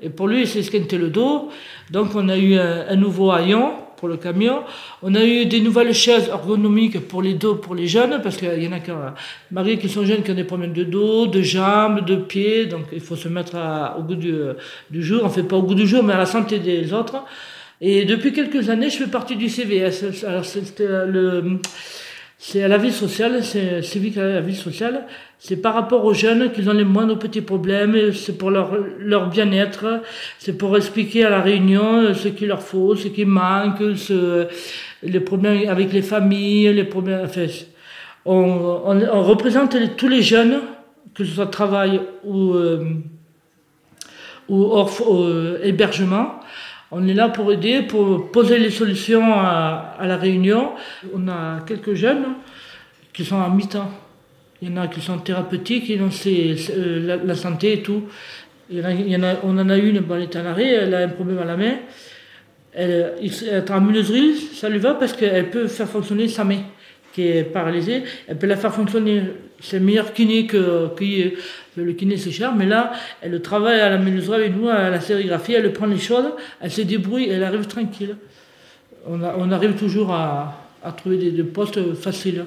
Et 0.00 0.08
pour 0.10 0.28
lui, 0.28 0.46
c'est 0.46 0.60
esquinter 0.60 0.96
le 0.98 1.08
dos. 1.08 1.48
Donc, 1.90 2.14
on 2.14 2.28
a 2.28 2.36
eu 2.36 2.54
un, 2.56 2.86
un 2.88 2.96
nouveau 2.96 3.30
haillon 3.32 3.72
pour 3.96 4.08
le 4.08 4.16
camion. 4.16 4.62
On 5.02 5.14
a 5.14 5.24
eu 5.24 5.46
des 5.46 5.60
nouvelles 5.60 5.94
chaises 5.94 6.28
ergonomiques 6.28 7.00
pour 7.08 7.22
les 7.22 7.34
dos, 7.34 7.56
pour 7.56 7.74
les 7.74 7.86
jeunes, 7.86 8.20
parce 8.22 8.36
qu'il 8.36 8.62
y 8.62 8.68
en 8.68 8.72
a 8.72 8.80
qui 8.80 8.90
ont, 8.90 9.12
Marie 9.50 9.78
qui 9.78 9.88
sont 9.88 10.04
jeunes, 10.04 10.22
qui 10.22 10.30
ont 10.30 10.34
des 10.34 10.44
problèmes 10.44 10.72
de 10.72 10.84
dos, 10.84 11.26
de 11.26 11.42
jambes, 11.42 12.04
de 12.04 12.16
pieds. 12.16 12.66
Donc, 12.66 12.86
il 12.92 13.00
faut 13.00 13.16
se 13.16 13.28
mettre 13.28 13.56
au 13.98 14.02
goût 14.02 14.14
du, 14.14 14.34
du 14.90 15.02
jour. 15.02 15.22
On 15.24 15.28
fait 15.28 15.42
pas 15.42 15.56
au 15.56 15.62
goût 15.62 15.74
du 15.74 15.86
jour, 15.86 16.02
mais 16.02 16.12
à 16.12 16.18
la 16.18 16.26
santé 16.26 16.58
des 16.58 16.92
autres. 16.92 17.16
Et 17.80 18.04
depuis 18.04 18.32
quelques 18.32 18.70
années, 18.70 18.88
je 18.88 18.96
fais 18.98 19.10
partie 19.10 19.36
du 19.36 19.48
CVS. 19.48 20.24
Alors, 20.26 20.44
c'était 20.44 21.06
le, 21.06 21.60
c'est 22.38 22.62
à 22.62 22.68
la 22.68 22.76
vie 22.76 22.92
sociale, 22.92 23.42
c'est 23.42 23.82
civique 23.82 24.18
à 24.18 24.26
la 24.26 24.40
vie 24.40 24.54
sociale. 24.54 25.06
C'est 25.38 25.56
par 25.56 25.74
rapport 25.74 26.04
aux 26.04 26.14
jeunes 26.14 26.52
qu'ils 26.52 26.68
ont 26.68 26.74
les 26.74 26.84
moindres 26.84 27.18
petits 27.18 27.40
problèmes, 27.40 28.12
c'est 28.12 28.36
pour 28.36 28.50
leur, 28.50 28.76
leur 28.98 29.28
bien-être, 29.28 30.02
c'est 30.38 30.56
pour 30.56 30.76
expliquer 30.76 31.24
à 31.24 31.30
la 31.30 31.40
réunion 31.40 32.12
ce 32.14 32.28
qu'il 32.28 32.48
leur 32.48 32.62
faut, 32.62 32.94
ce 32.94 33.08
qui 33.08 33.24
manque, 33.24 33.96
ce, 33.96 34.48
les 35.02 35.20
problèmes 35.20 35.68
avec 35.68 35.92
les 35.92 36.02
familles, 36.02 36.72
les 36.72 36.84
problèmes. 36.84 37.22
Enfin, 37.24 37.46
on, 38.24 38.82
on, 38.84 39.08
on 39.08 39.22
représente 39.22 39.76
tous 39.96 40.08
les 40.08 40.22
jeunes, 40.22 40.60
que 41.14 41.24
ce 41.24 41.32
soit 41.32 41.46
travail 41.46 42.00
ou, 42.24 42.52
euh, 42.52 42.84
ou 44.48 44.62
hors 44.64 44.92
euh, 45.10 45.58
hébergement. 45.62 46.40
On 46.92 47.06
est 47.08 47.14
là 47.14 47.28
pour 47.28 47.52
aider, 47.52 47.82
pour 47.82 48.30
poser 48.30 48.58
les 48.58 48.70
solutions 48.70 49.34
à, 49.34 49.96
la 50.02 50.16
réunion. 50.16 50.72
On 51.14 51.26
a 51.28 51.60
quelques 51.66 51.94
jeunes 51.94 52.26
qui 53.12 53.24
sont 53.24 53.40
à 53.40 53.48
mi-temps. 53.48 53.90
Il 54.62 54.70
y 54.70 54.72
en 54.72 54.82
a 54.82 54.86
qui 54.86 55.00
sont 55.00 55.18
thérapeutiques, 55.18 55.88
ils 55.88 56.00
ont 56.00 56.10
euh, 56.26 57.24
la, 57.24 57.34
santé 57.34 57.74
et 57.74 57.82
tout. 57.82 58.04
Il 58.70 58.84
en 58.86 59.22
a, 59.22 59.34
en 59.34 59.38
on 59.44 59.58
en 59.58 59.68
a 59.68 59.76
une, 59.76 60.02
elle 60.10 60.22
est 60.22 60.36
à 60.36 60.42
l'arrêt, 60.42 60.68
elle 60.68 60.94
a 60.94 61.00
un 61.00 61.08
problème 61.08 61.38
à 61.38 61.44
la 61.44 61.56
main. 61.56 61.74
Elle 62.72 63.14
est 63.20 63.70
en 63.70 63.80
menuiserie, 63.80 64.36
ça 64.36 64.68
lui 64.68 64.78
va 64.78 64.94
parce 64.94 65.12
qu'elle 65.12 65.50
peut 65.50 65.66
faire 65.66 65.88
fonctionner 65.88 66.28
sa 66.28 66.44
main 66.44 66.60
qui 67.12 67.22
est 67.26 67.44
paralysée. 67.44 68.04
Elle 68.28 68.38
peut 68.38 68.46
la 68.46 68.56
faire 68.56 68.72
fonctionner. 68.72 69.22
C'est 69.60 69.80
meilleur 69.80 70.12
kiné 70.12 70.46
que, 70.46 70.90
le 71.76 71.92
kiné 71.92 72.16
c'est 72.16 72.30
cher, 72.30 72.54
mais 72.54 72.66
là, 72.66 72.92
elle 73.22 73.40
travaille 73.40 73.80
à 73.80 73.88
la 73.88 73.98
menuiserie 73.98 74.36
avec 74.36 74.56
nous, 74.56 74.68
à 74.68 74.90
la 74.90 75.00
sérigraphie, 75.00 75.54
elle 75.54 75.72
prend 75.72 75.86
les 75.86 75.98
choses, 75.98 76.26
elle 76.60 76.70
se 76.70 76.82
débrouille, 76.82 77.28
elle 77.28 77.42
arrive 77.42 77.66
tranquille. 77.66 78.16
On, 79.08 79.50
arrive 79.52 79.74
toujours 79.74 80.12
à, 80.12 80.66
trouver 80.96 81.16
des, 81.16 81.42
postes 81.44 81.94
faciles. 81.94 82.44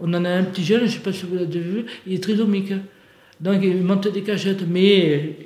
On 0.00 0.12
en 0.14 0.24
a 0.24 0.30
un 0.30 0.44
petit 0.44 0.64
jeune, 0.64 0.80
je 0.80 0.84
ne 0.84 0.90
sais 0.90 0.98
pas 0.98 1.12
si 1.12 1.24
vous 1.26 1.34
l'avez 1.34 1.60
vu, 1.60 1.84
il 2.06 2.14
est 2.14 2.22
trisomique. 2.22 2.72
Donc 3.40 3.60
il 3.62 3.82
monte 3.82 4.08
des 4.08 4.22
cachettes, 4.22 4.64
mais 4.66 5.36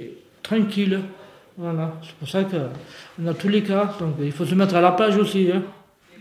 tranquille. 0.42 1.00
Voilà, 1.56 2.00
c'est 2.02 2.14
pour 2.14 2.28
ça 2.28 2.44
qu'on 2.44 3.26
a 3.26 3.34
tous 3.34 3.48
les 3.48 3.62
cas. 3.62 3.96
Donc 3.98 4.14
il 4.22 4.30
faut 4.30 4.46
se 4.46 4.54
mettre 4.54 4.76
à 4.76 4.80
la 4.80 4.92
page 4.92 5.16
aussi. 5.16 5.50
Hein. 5.52 5.62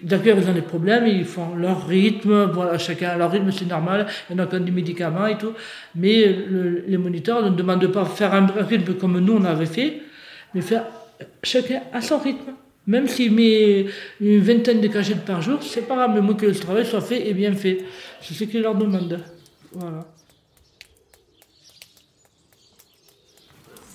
D'accord, 0.03 0.35
ils 0.37 0.47
ont 0.47 0.53
des 0.53 0.61
problèmes, 0.61 1.07
ils 1.07 1.25
font 1.25 1.55
leur 1.55 1.87
rythme, 1.87 2.51
voilà, 2.53 2.77
chacun 2.77 3.09
a 3.09 3.17
leur 3.17 3.31
rythme, 3.31 3.51
c'est 3.51 3.65
normal, 3.65 4.05
il 4.29 4.35
y 4.35 4.39
en 4.39 4.43
a 4.43 4.45
qui 4.47 4.55
ont 4.55 4.59
des 4.59 4.71
médicaments 4.71 5.25
et 5.25 5.37
tout. 5.39 5.53
Mais 5.95 6.25
le- 6.27 6.83
les 6.87 6.97
moniteurs 6.97 7.41
ne 7.43 7.49
demandent 7.55 7.87
pas 7.87 8.03
de 8.03 8.09
faire 8.09 8.33
un 8.33 8.45
rythme 8.45 8.93
comme 8.93 9.19
nous 9.19 9.33
on 9.33 9.43
avait 9.43 9.65
fait, 9.65 10.01
mais 10.53 10.61
faire 10.61 10.83
chacun 11.43 11.81
à 11.91 12.01
son 12.01 12.19
rythme. 12.19 12.51
Même 12.85 13.07
s'il 13.07 13.33
met 13.33 13.87
une 14.21 14.39
vingtaine 14.39 14.81
de 14.81 14.87
cachettes 14.87 15.25
par 15.25 15.41
jour, 15.41 15.61
c'est 15.63 15.87
pas 15.87 15.95
grave, 15.95 16.11
mais 16.13 16.21
moi 16.21 16.35
que 16.35 16.45
le 16.45 16.55
travail 16.55 16.85
soit 16.85 17.01
fait 17.01 17.27
et 17.27 17.33
bien 17.33 17.53
fait. 17.53 17.79
C'est 18.21 18.33
ce 18.35 18.43
qu'ils 18.43 18.61
leur 18.61 18.75
demandent. 18.75 19.19
Voilà. 19.73 20.05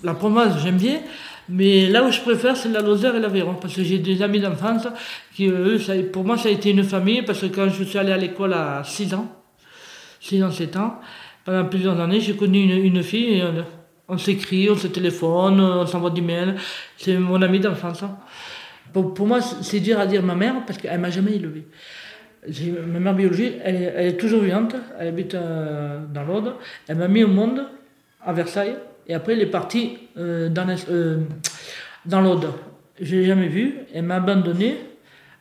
La 0.02 0.14
province, 0.14 0.60
j'aime 0.62 0.78
bien, 0.78 1.00
mais 1.52 1.88
là 1.88 2.02
où 2.04 2.10
je 2.10 2.20
préfère, 2.20 2.56
c'est 2.56 2.68
la 2.70 2.80
Lozère 2.80 3.14
et 3.14 3.20
l'Aveyron, 3.20 3.54
parce 3.54 3.74
que 3.74 3.82
j'ai 3.84 3.98
des 3.98 4.22
amis 4.22 4.40
d'enfance 4.40 4.88
qui, 5.34 5.46
eux, 5.48 5.78
pour 6.12 6.24
moi, 6.24 6.36
ça 6.38 6.48
a 6.48 6.52
été 6.52 6.70
une 6.70 6.84
famille, 6.84 7.22
parce 7.22 7.40
que 7.40 7.46
quand 7.46 7.68
je 7.68 7.84
suis 7.84 7.98
allé 7.98 8.12
à 8.12 8.16
l'école 8.16 8.54
à 8.54 8.82
6 8.84 9.12
ans, 9.14 9.28
6 10.20 10.42
ans, 10.42 10.50
7 10.50 10.76
ans, 10.76 11.00
pendant 11.44 11.64
plusieurs 11.66 11.98
années, 12.00 12.20
j'ai 12.20 12.34
connu 12.36 12.62
une, 12.62 12.84
une 12.96 13.02
fille, 13.02 13.42
on, 14.08 14.18
s'écrit, 14.18 14.68
on 14.70 14.76
se 14.76 14.86
téléphone, 14.86 15.60
on 15.60 15.86
s'envoie 15.86 16.10
des 16.10 16.20
mails, 16.20 16.56
c'est 16.96 17.16
mon 17.18 17.40
ami 17.42 17.60
d'enfance. 17.60 18.04
Pour, 18.92 19.14
pour 19.14 19.26
moi, 19.26 19.40
c'est 19.40 19.80
dur 19.80 19.98
à 19.98 20.06
dire 20.06 20.22
ma 20.22 20.34
mère, 20.34 20.54
parce 20.66 20.78
qu'elle 20.78 21.00
m'a 21.00 21.10
jamais 21.10 21.32
élevé. 21.36 21.66
J'ai- 22.48 22.72
Ma 22.72 22.98
mère 22.98 23.14
biologique, 23.14 23.54
elle, 23.64 23.92
elle 23.96 24.06
est 24.08 24.16
toujours 24.16 24.40
vivante, 24.42 24.74
elle 24.98 25.08
habite 25.08 25.34
euh, 25.34 26.00
dans 26.12 26.24
l'Aude. 26.24 26.54
Elle 26.88 26.96
m'a 26.98 27.08
mis 27.08 27.22
au 27.24 27.28
monde 27.28 27.64
à 28.24 28.32
Versailles 28.32 28.76
et 29.06 29.14
après 29.14 29.34
elle 29.34 29.42
est 29.42 29.46
partie 29.46 29.98
euh, 30.16 30.48
euh, 30.88 31.18
dans 32.06 32.20
l'Aude. 32.20 32.48
Je 33.00 33.16
l'ai 33.16 33.24
jamais 33.24 33.48
vue, 33.48 33.74
elle 33.94 34.04
m'a 34.04 34.16
abandonné, 34.16 34.76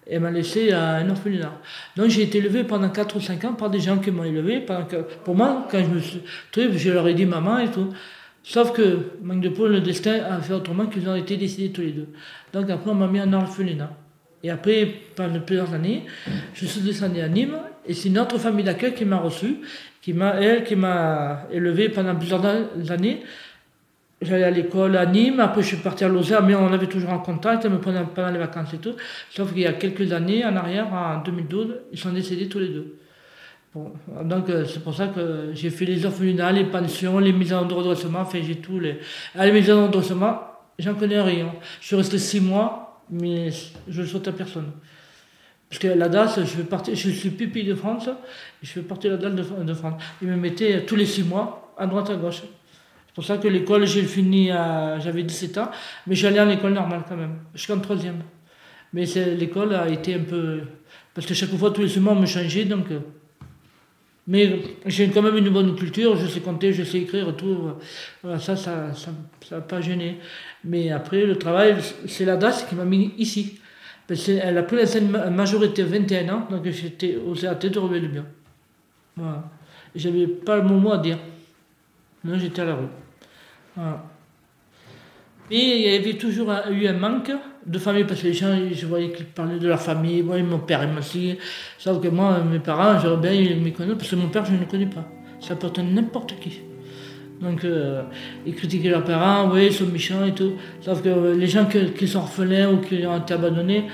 elle 0.09 0.21
m'a 0.21 0.31
laissé 0.31 0.71
à 0.71 0.95
un 0.95 1.09
orphelinat. 1.09 1.59
Donc 1.95 2.07
j'ai 2.09 2.23
été 2.23 2.39
élevé 2.39 2.63
pendant 2.63 2.89
4 2.89 3.15
ou 3.15 3.21
5 3.21 3.45
ans 3.45 3.53
par 3.53 3.69
des 3.69 3.79
gens 3.79 3.97
qui 3.97 4.11
m'ont 4.11 4.23
élevé. 4.23 4.65
Pour 5.23 5.35
moi, 5.35 5.67
quand 5.69 5.79
je 5.79 5.89
me 5.89 5.99
suis 5.99 6.21
trouvé, 6.51 6.77
je 6.77 6.91
leur 6.91 7.07
ai 7.07 7.13
dit 7.13 7.25
maman 7.25 7.59
et 7.59 7.69
tout. 7.69 7.89
Sauf 8.43 8.73
que, 8.73 9.11
manque 9.21 9.41
de 9.41 9.49
peau, 9.49 9.67
le 9.67 9.81
destin 9.81 10.23
a 10.23 10.39
fait 10.41 10.53
autrement 10.53 10.87
qu'ils 10.87 11.07
ont 11.07 11.15
été 11.15 11.37
décidés 11.37 11.71
tous 11.71 11.81
les 11.81 11.91
deux. 11.91 12.07
Donc 12.53 12.69
après, 12.69 12.89
on 12.89 12.95
m'a 12.95 13.07
mis 13.07 13.21
en 13.21 13.31
orphelinat. 13.33 13.91
Et 14.43 14.49
après, 14.49 14.87
pendant 15.15 15.39
plusieurs 15.39 15.73
années, 15.73 16.03
je 16.53 16.65
suis 16.65 16.81
descendu 16.81 17.19
à 17.21 17.27
Nîmes 17.27 17.57
et 17.85 17.93
c'est 17.93 18.09
notre 18.09 18.39
famille 18.39 18.65
d'accueil 18.65 18.93
qui 18.93 19.05
m'a 19.05 19.17
reçu, 19.17 19.57
qui 20.01 20.13
m'a, 20.13 20.35
elle, 20.41 20.63
qui 20.63 20.75
m'a 20.75 21.43
élevé 21.51 21.89
pendant 21.89 22.15
plusieurs 22.15 22.43
années. 22.91 23.21
J'allais 24.21 24.43
à 24.43 24.51
l'école 24.51 24.97
à 24.97 25.07
Nîmes, 25.07 25.39
après 25.39 25.63
je 25.63 25.67
suis 25.67 25.77
parti 25.77 26.03
à 26.03 26.07
Lausanne, 26.07 26.45
mais 26.45 26.53
on 26.53 26.71
avait 26.71 26.87
toujours 26.87 27.09
en 27.09 27.19
contact, 27.19 27.65
elle 27.65 27.71
me 27.71 27.79
prenait 27.79 28.03
pendant 28.13 28.29
les 28.29 28.37
vacances 28.37 28.71
et 28.73 28.77
tout. 28.77 28.93
Sauf 29.31 29.51
qu'il 29.51 29.63
y 29.63 29.65
a 29.65 29.73
quelques 29.73 30.11
années 30.11 30.45
en 30.45 30.55
arrière, 30.55 30.93
en 30.93 31.23
2012, 31.23 31.75
ils 31.91 31.97
sont 31.97 32.11
décédés 32.11 32.47
tous 32.47 32.59
les 32.59 32.67
deux. 32.67 32.97
Donc 34.23 34.49
euh, 34.49 34.65
c'est 34.65 34.83
pour 34.83 34.93
ça 34.93 35.07
que 35.07 35.51
j'ai 35.53 35.69
fait 35.69 35.85
les 35.85 36.05
orphelinats, 36.05 36.51
les 36.51 36.65
pensions, 36.65 37.19
les 37.19 37.31
mises 37.31 37.53
en 37.53 37.67
redressement, 37.67 38.19
enfin 38.19 38.39
j'ai 38.43 38.57
tout. 38.57 38.79
Les... 38.79 38.99
À 39.33 39.45
les 39.45 39.51
mises 39.53 39.71
en 39.71 39.87
redressement, 39.87 40.41
j'en 40.77 40.93
connais 40.93 41.21
rien. 41.21 41.53
Je 41.79 41.87
suis 41.87 41.95
resté 41.95 42.19
six 42.19 42.41
mois, 42.41 43.01
mais 43.09 43.49
je 43.87 44.01
ne 44.01 44.05
saute 44.05 44.27
à 44.27 44.33
personne. 44.33 44.71
Parce 45.69 45.79
que 45.79 45.87
la 45.87 46.09
DAS, 46.09 46.35
je, 46.37 46.45
fais 46.45 46.63
partie, 46.63 46.95
je 46.95 47.09
suis 47.09 47.29
pupille 47.29 47.63
de 47.63 47.75
France, 47.75 48.09
je 48.61 48.69
fais 48.69 48.81
partie 48.81 49.07
de 49.07 49.13
la 49.13 49.17
DAS 49.17 49.29
de, 49.29 49.63
de 49.63 49.73
France. 49.73 50.01
Ils 50.21 50.27
me 50.27 50.35
mettaient 50.35 50.85
tous 50.85 50.97
les 50.97 51.05
six 51.05 51.23
mois, 51.23 51.73
à 51.77 51.87
droite, 51.87 52.09
à 52.09 52.15
gauche. 52.15 52.43
C'est 53.11 53.15
pour 53.15 53.25
ça 53.25 53.37
que 53.37 53.47
l'école, 53.49 53.85
j'ai 53.85 54.03
fini 54.03 54.51
à. 54.51 54.97
J'avais 54.99 55.23
17 55.23 55.57
ans, 55.57 55.69
mais 56.07 56.15
j'allais 56.15 56.39
à 56.39 56.45
l'école 56.45 56.73
normale 56.73 57.03
quand 57.07 57.17
même, 57.17 57.39
jusqu'en 57.53 57.79
troisième. 57.79 58.23
Mais 58.93 59.05
l'école 59.37 59.75
a 59.75 59.89
été 59.89 60.15
un 60.15 60.19
peu. 60.23 60.61
Parce 61.13 61.27
que 61.27 61.33
chaque 61.33 61.49
fois, 61.55 61.71
tous 61.71 61.81
les 61.93 61.99
mois, 61.99 62.13
on 62.13 62.21
me 62.21 62.25
changeait, 62.25 62.63
donc. 62.65 62.89
euh, 62.91 62.99
Mais 64.27 64.61
j'ai 64.85 65.09
quand 65.09 65.21
même 65.21 65.35
une 65.35 65.49
bonne 65.49 65.75
culture, 65.75 66.15
je 66.15 66.25
sais 66.27 66.39
compter, 66.39 66.71
je 66.71 66.83
sais 66.83 66.99
écrire, 66.99 67.35
tout. 67.35 67.71
Voilà, 68.23 68.39
ça, 68.39 68.55
ça 68.55 68.75
n'a 68.87 68.93
ça, 68.93 69.11
ça 69.47 69.59
pas 69.61 69.81
gêné. 69.81 70.19
Mais 70.63 70.89
après, 70.91 71.25
le 71.25 71.35
travail, 71.37 71.75
c'est 72.07 72.23
la 72.25 72.37
DAS 72.37 72.65
qui 72.69 72.75
m'a 72.75 72.85
mis 72.85 73.13
ici. 73.17 73.59
Parce 74.07 74.25
qu'elle 74.25 74.57
a 74.57 74.63
pris 74.63 74.77
la 74.77 74.85
scène 74.85 75.09
ma- 75.09 75.29
majorité 75.29 75.83
21 75.83 76.29
ans, 76.33 76.47
donc 76.49 76.65
j'étais 76.69 77.17
au 77.17 77.33
CAT 77.33 77.55
de 77.55 77.79
Rebelle 77.79 78.07
Bien. 78.09 78.25
Voilà. 79.17 79.49
J'avais 79.95 80.27
pas 80.27 80.61
mon 80.61 80.79
mot 80.79 80.93
à 80.93 80.97
dire. 80.97 81.17
Non, 82.23 82.37
j'étais 82.37 82.61
à 82.61 82.65
la 82.65 82.75
rue. 82.75 82.87
Et 85.49 85.57
il 85.57 85.81
y 85.81 85.95
avait 85.95 86.13
toujours 86.13 86.49
eu 86.71 86.87
un 86.87 86.93
manque 86.93 87.31
de 87.65 87.77
famille, 87.77 88.05
parce 88.05 88.21
que 88.21 88.27
les 88.27 88.33
gens, 88.33 88.55
je 88.71 88.85
voyais 88.85 89.11
qu'ils 89.11 89.25
parlaient 89.25 89.59
de 89.59 89.67
leur 89.67 89.81
famille, 89.81 90.21
ouais, 90.21 90.41
mon 90.43 90.59
père, 90.59 90.87
m'a 90.87 91.01
dit, 91.01 91.37
sauf 91.77 92.01
que 92.01 92.07
moi, 92.07 92.39
mes 92.49 92.59
parents, 92.59 92.97
j'aurais 92.99 93.21
bien 93.21 93.31
aimé 93.33 93.61
les 93.65 93.71
connaître, 93.73 93.97
parce 93.97 94.09
que 94.09 94.15
mon 94.15 94.29
père, 94.29 94.45
je 94.45 94.53
ne 94.53 94.59
le 94.59 94.65
connais 94.65 94.85
pas. 94.85 95.05
Ça 95.41 95.55
peut 95.55 95.67
être 95.67 95.81
n'importe 95.81 96.39
qui. 96.39 96.61
Donc, 97.41 97.65
euh, 97.65 98.03
ils 98.45 98.55
critiquaient 98.55 98.89
leurs 98.89 99.03
parents, 99.03 99.51
oui, 99.51 99.65
ils 99.67 99.73
sont 99.73 99.87
méchants 99.87 100.23
et 100.23 100.33
tout. 100.33 100.53
Sauf 100.79 101.01
que 101.01 101.35
les 101.35 101.47
gens 101.47 101.65
qui, 101.65 101.91
qui 101.91 102.07
sont 102.07 102.19
orphelins 102.19 102.69
ou 102.71 102.77
qui 102.77 103.05
ont 103.05 103.17
été 103.17 103.33
abandonnés, 103.33 103.87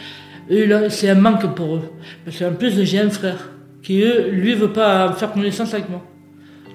c'est 0.89 1.09
un 1.09 1.15
manque 1.15 1.55
pour 1.55 1.77
eux. 1.77 1.91
Parce 2.23 2.37
qu'en 2.37 2.53
plus, 2.53 2.83
j'ai 2.83 2.99
un 2.99 3.09
frère 3.09 3.49
qui, 3.81 4.01
eux, 4.01 4.29
lui, 4.29 4.53
veut 4.53 4.73
pas 4.73 5.11
faire 5.13 5.31
connaissance 5.31 5.73
avec 5.73 5.89
moi. 5.89 6.03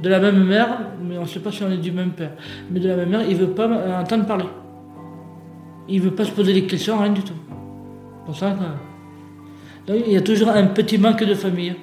De 0.03 0.09
la 0.09 0.19
même 0.19 0.45
mère, 0.45 0.79
mais 1.03 1.17
on 1.17 1.23
ne 1.23 1.27
sait 1.27 1.39
pas 1.39 1.53
si 1.53 1.63
on 1.63 1.71
est 1.71 1.77
du 1.77 1.93
même 1.93 2.11
père. 2.11 2.33
Mais 2.71 2.81
de 2.81 2.89
la 2.89 2.97
même 2.97 3.09
mère, 3.09 3.23
il 3.29 3.37
veut 3.37 3.51
pas 3.51 3.69
entendre 4.01 4.27
parler. 4.27 4.47
Il 5.89 6.01
veut 6.01 6.11
pas 6.11 6.25
se 6.25 6.33
poser 6.33 6.53
des 6.53 6.65
questions, 6.65 6.99
rien 6.99 7.13
du 7.13 7.23
tout. 7.23 7.35
Pour 8.27 8.37
ça 8.37 8.51
que... 8.51 9.93
Donc, 9.93 10.03
il 10.07 10.13
y 10.13 10.17
a 10.17 10.21
toujours 10.21 10.49
un 10.49 10.67
petit 10.67 10.99
manque 10.99 11.23
de 11.25 11.35
famille. 11.35 11.75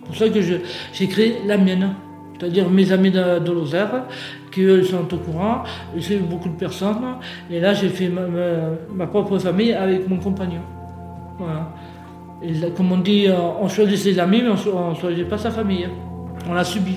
C'est 0.00 0.06
pour 0.06 0.16
ça 0.16 0.28
que 0.28 0.40
j'ai 0.40 1.08
créé 1.08 1.36
la 1.46 1.58
mienne. 1.58 1.90
C'est-à-dire 2.38 2.68
mes 2.68 2.90
amis 2.90 3.10
de, 3.10 3.38
de 3.38 3.52
Lozère, 3.52 4.04
qui 4.50 4.62
eux 4.62 4.82
sont 4.82 5.12
au 5.12 5.16
courant. 5.18 5.62
J'ai 5.96 6.16
eu 6.16 6.20
beaucoup 6.20 6.48
de 6.48 6.56
personnes. 6.56 6.96
Et 7.50 7.60
là, 7.60 7.74
j'ai 7.74 7.88
fait 7.88 8.10
ma, 8.94 9.06
propre 9.06 9.38
famille 9.38 9.72
avec 9.72 10.08
mon 10.08 10.16
compagnon. 10.16 10.62
Voilà. 11.38 11.72
Comme 12.76 12.92
on 12.92 12.98
dit, 12.98 13.28
euh, 13.28 13.36
on 13.60 13.68
choisit 13.68 13.96
ses 13.96 14.18
amis, 14.18 14.42
mais 14.42 14.50
on 14.72 14.90
ne 14.90 14.94
choisit 14.94 15.28
pas 15.28 15.38
sa 15.38 15.50
famille. 15.50 15.88
On 16.48 16.54
l'a 16.54 16.64
subi. 16.64 16.96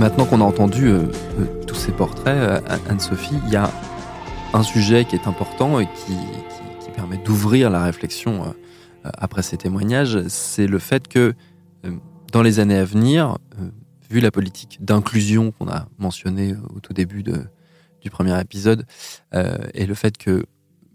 Maintenant 0.00 0.24
qu'on 0.24 0.40
a 0.40 0.44
entendu 0.44 0.86
euh, 0.86 1.02
euh, 1.38 1.44
tous 1.66 1.74
ces 1.74 1.92
portraits, 1.92 2.34
euh, 2.34 2.60
Anne-Sophie, 2.88 3.38
il 3.46 3.52
y 3.52 3.56
a 3.56 3.70
un 4.54 4.62
sujet 4.62 5.04
qui 5.04 5.14
est 5.14 5.28
important 5.28 5.78
et 5.78 5.86
qui, 5.86 6.16
d'ouvrir 7.30 7.70
la 7.70 7.84
réflexion 7.84 8.42
euh, 8.42 8.46
euh, 9.06 9.10
après 9.16 9.42
ces 9.42 9.56
témoignages, 9.56 10.26
c'est 10.26 10.66
le 10.66 10.80
fait 10.80 11.06
que 11.06 11.32
euh, 11.84 11.92
dans 12.32 12.42
les 12.42 12.58
années 12.58 12.76
à 12.76 12.84
venir, 12.84 13.38
vu 14.10 14.18
la 14.18 14.32
politique 14.32 14.84
d'inclusion 14.84 15.52
qu'on 15.52 15.68
a 15.68 15.86
mentionnée 15.98 16.56
au 16.74 16.80
tout 16.80 16.92
début 16.92 17.22
du 17.22 18.10
premier 18.10 18.38
épisode, 18.40 18.84
et 19.74 19.86
le 19.86 19.94
fait 19.94 20.16
que 20.16 20.44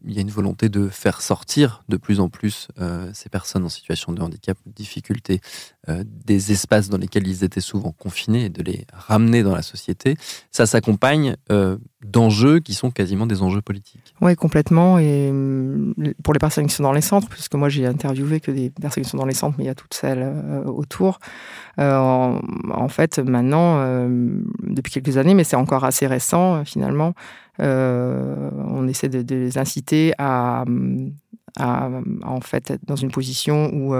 il 0.05 0.13
y 0.13 0.17
a 0.17 0.21
une 0.21 0.29
volonté 0.29 0.69
de 0.69 0.87
faire 0.87 1.21
sortir 1.21 1.83
de 1.89 1.97
plus 1.97 2.19
en 2.21 2.29
plus 2.29 2.69
ces 3.13 3.27
personnes 3.27 3.65
en 3.65 3.69
situation 3.69 4.13
de 4.13 4.21
handicap 4.21 4.57
de 4.65 4.71
difficulté 4.71 5.41
des 5.87 6.51
espaces 6.51 6.89
dans 6.89 6.97
lesquels 6.97 7.27
ils 7.27 7.43
étaient 7.43 7.61
souvent 7.61 7.91
confinés 7.91 8.45
et 8.45 8.49
de 8.49 8.63
les 8.63 8.85
ramener 8.93 9.43
dans 9.43 9.55
la 9.55 9.61
société. 9.61 10.15
Ça 10.51 10.65
s'accompagne 10.65 11.35
euh, 11.51 11.77
d'enjeux 12.03 12.59
qui 12.59 12.73
sont 12.73 12.91
quasiment 12.91 13.25
des 13.25 13.41
enjeux 13.41 13.61
politiques. 13.61 14.13
Oui, 14.21 14.35
complètement. 14.35 14.99
Et 14.99 15.29
hum, 15.29 15.93
pour 16.23 16.33
les 16.33 16.39
personnes 16.39 16.67
qui 16.67 16.73
sont 16.73 16.83
dans 16.83 16.93
les 16.93 17.01
centres, 17.01 17.27
puisque 17.29 17.55
moi 17.55 17.69
j'ai 17.69 17.85
interviewé 17.85 18.39
que 18.39 18.51
des 18.51 18.69
personnes 18.69 19.03
qui 19.03 19.09
sont 19.09 19.17
dans 19.17 19.25
les 19.25 19.33
centres, 19.33 19.55
mais 19.57 19.65
il 19.65 19.67
y 19.67 19.71
a 19.71 19.75
toutes 19.75 19.93
celles 19.93 20.21
euh, 20.23 20.63
autour. 20.65 21.19
Euh, 21.79 22.39
en, 22.71 22.87
fait, 22.87 23.19
maintenant, 23.19 23.79
euh, 23.79 24.39
depuis 24.63 24.93
quelques 24.93 25.17
années, 25.17 25.33
mais 25.33 25.43
c'est 25.43 25.55
encore 25.55 25.83
assez 25.83 26.07
récent 26.07 26.55
euh, 26.55 26.63
finalement, 26.63 27.13
euh, 27.59 28.49
on 28.67 28.87
essaie 28.87 29.09
de, 29.09 29.35
les 29.35 29.57
inciter 29.57 30.13
à, 30.17 30.63
hum, 30.67 31.13
à, 31.57 31.85
à, 31.85 31.89
en 32.23 32.41
fait 32.41 32.71
être 32.71 32.85
dans 32.85 32.95
une 32.95 33.11
position 33.11 33.69
où 33.73 33.93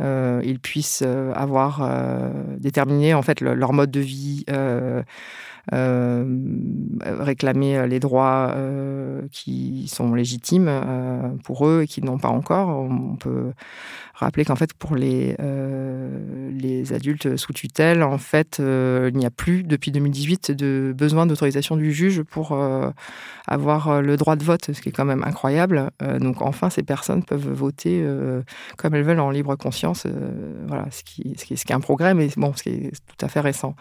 euh, 0.00 0.40
ils 0.44 0.58
puissent 0.60 1.02
euh, 1.06 1.32
avoir 1.34 1.82
euh, 1.82 2.30
déterminé 2.58 3.14
en 3.14 3.22
fait 3.22 3.40
le- 3.40 3.54
leur 3.54 3.72
mode 3.72 3.90
de 3.90 4.00
vie. 4.00 4.44
réclamer 7.02 7.86
les 7.86 7.98
droits 8.00 8.54
qui 9.32 9.88
sont 9.88 10.12
légitimes 10.14 10.70
pour 11.42 11.66
eux 11.66 11.82
et 11.82 11.86
qui 11.86 12.02
n'ont 12.02 12.18
pas 12.18 12.28
encore. 12.28 12.68
On 12.68 13.16
peut 13.16 13.52
rappeler 14.14 14.44
qu'en 14.44 14.56
fait, 14.56 14.72
pour 14.74 14.94
les, 14.94 15.34
euh, 15.40 16.50
les 16.52 16.92
adultes 16.92 17.36
sous 17.36 17.52
tutelle, 17.52 18.02
en 18.02 18.18
fait, 18.18 18.58
euh, 18.60 19.10
il 19.12 19.18
n'y 19.18 19.26
a 19.26 19.30
plus, 19.30 19.64
depuis 19.64 19.90
2018, 19.90 20.52
de 20.52 20.94
besoin 20.96 21.26
d'autorisation 21.26 21.76
du 21.76 21.92
juge 21.92 22.22
pour 22.22 22.52
euh, 22.52 22.90
avoir 23.48 24.00
le 24.02 24.16
droit 24.16 24.36
de 24.36 24.44
vote, 24.44 24.72
ce 24.72 24.80
qui 24.80 24.88
est 24.88 24.92
quand 24.92 25.04
même 25.04 25.24
incroyable. 25.24 25.90
Donc, 26.20 26.42
enfin, 26.42 26.70
ces 26.70 26.82
personnes 26.82 27.24
peuvent 27.24 27.50
voter 27.50 28.04
comme 28.76 28.94
elles 28.94 29.02
veulent 29.02 29.20
en 29.20 29.30
libre 29.30 29.54
conscience. 29.56 30.06
voilà, 30.66 30.86
ce 30.90 31.02
qui, 31.02 31.34
ce, 31.36 31.44
qui, 31.44 31.54
est 31.54 31.72
un 31.72 31.80
progrès, 31.80 32.14
mais 32.14 32.28
bon, 32.36 32.52
ce 32.54 32.62
qui 32.62 32.68
est 32.70 32.90
tout 33.06 33.24
à 33.24 33.28
fait 33.28 33.40
récent. 33.40 33.74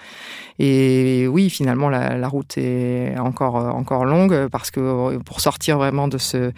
Et 0.60 1.28
oui, 1.30 1.50
finalement, 1.50 1.90
la, 1.90 2.28
route 2.28 2.58
est 2.58 3.18
encore, 3.20 3.56
encore 3.56 4.06
longue 4.06 4.48
parce 4.50 4.72
que 4.72 5.18
pour 5.20 5.40
sortir 5.40 5.78
vraiment 5.78 6.08
de 6.08 6.18
ce, 6.18 6.52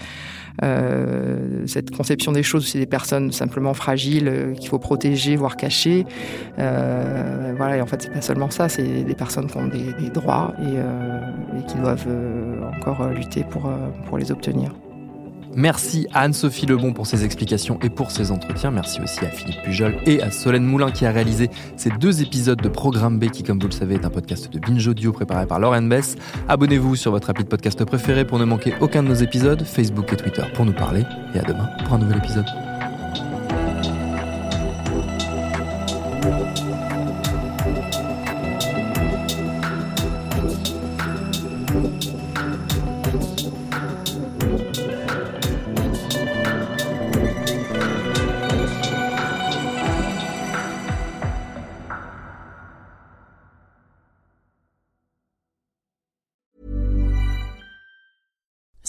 cette 1.68 1.92
conception 1.96 2.32
des 2.32 2.44
choses, 2.44 2.68
c'est 2.68 2.80
des 2.80 2.86
personnes 2.88 3.32
simplement 3.32 3.64
fragiles 3.73 4.28
euh, 4.28 4.54
qu'il 4.54 4.69
faut 4.69 4.80
protéger, 4.80 5.36
voire 5.36 5.58
cacher. 5.58 6.06
Euh, 6.60 7.54
voilà, 7.58 7.78
et 7.78 7.82
en 7.82 7.86
fait, 7.86 8.04
c'est 8.04 8.13
pas 8.13 8.21
seulement 8.21 8.49
ça, 8.49 8.69
c'est 8.69 9.04
des 9.04 9.15
personnes 9.15 9.47
qui 9.47 9.58
ont 9.58 9.67
des, 9.67 10.10
droits 10.10 10.54
et, 10.60 10.63
euh, 10.78 11.19
et, 11.58 11.65
qui 11.65 11.78
doivent 11.78 12.08
encore 12.78 13.08
lutter 13.10 13.43
pour, 13.43 13.69
pour 14.08 14.17
les 14.17 14.32
obtenir. 14.32 14.71
Merci 15.58 16.06
à 16.13 16.23
Anne-Sophie 16.23 16.65
Lebon 16.65 16.91
pour 16.91 17.08
ses 17.08 17.23
explications 17.23 17.80
et 17.82 17.89
pour 17.89 18.12
ses 18.12 18.30
entretiens. 18.32 18.71
Merci 18.71 18.99
aussi 18.99 19.23
à 19.23 19.30
Philippe 19.30 19.62
Pujol 19.63 19.95
et 20.06 20.21
à 20.21 20.30
Solène 20.30 20.65
Moulin 20.65 20.91
qui 20.91 21.06
a 21.06 21.12
réalisé 21.12 21.49
ces 21.78 21.89
deux 21.91 22.21
épisodes 22.21 22.62
de 22.62 22.67
Programme 22.67 23.19
B 23.19 23.30
qui, 23.30 23.41
comme 23.41 23.60
vous 23.60 23.67
le 23.67 23.73
savez, 23.73 23.95
est 23.95 24.06
un 24.06 24.10
podcast 24.10 24.51
de 24.51 24.60
Binge 24.60 24.86
Audio 24.86 25.13
préparé 25.13 25.45
par 25.45 25.62
Lauren 25.62 25.84
Bess. 25.84 26.17
Abonnez-vous 26.49 26.97
sur 26.97 27.12
votre 27.12 27.30
appli 27.30 27.45
de 27.45 27.49
podcast 27.49 27.86
préféré 27.86 28.25
pour 28.25 28.38
ne 28.38 28.45
manquer 28.45 28.73
aucun 28.82 29.01
de 29.01 29.08
nos 29.08 29.15
épisodes, 29.15 29.63
Facebook 29.63 30.12
et 30.12 30.17
Twitter 30.17 30.43
pour 30.54 30.65
nous 30.65 30.73
parler. 30.73 31.04
Et 31.34 31.39
à 31.39 31.43
demain 31.43 31.69
pour 31.86 31.93
un 31.93 31.99
nouvel 31.99 32.17
épisode. 32.17 32.75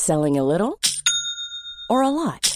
Selling 0.07 0.39
a 0.39 0.45
little 0.45 0.79
or 1.91 2.01
a 2.01 2.11
lot? 2.11 2.56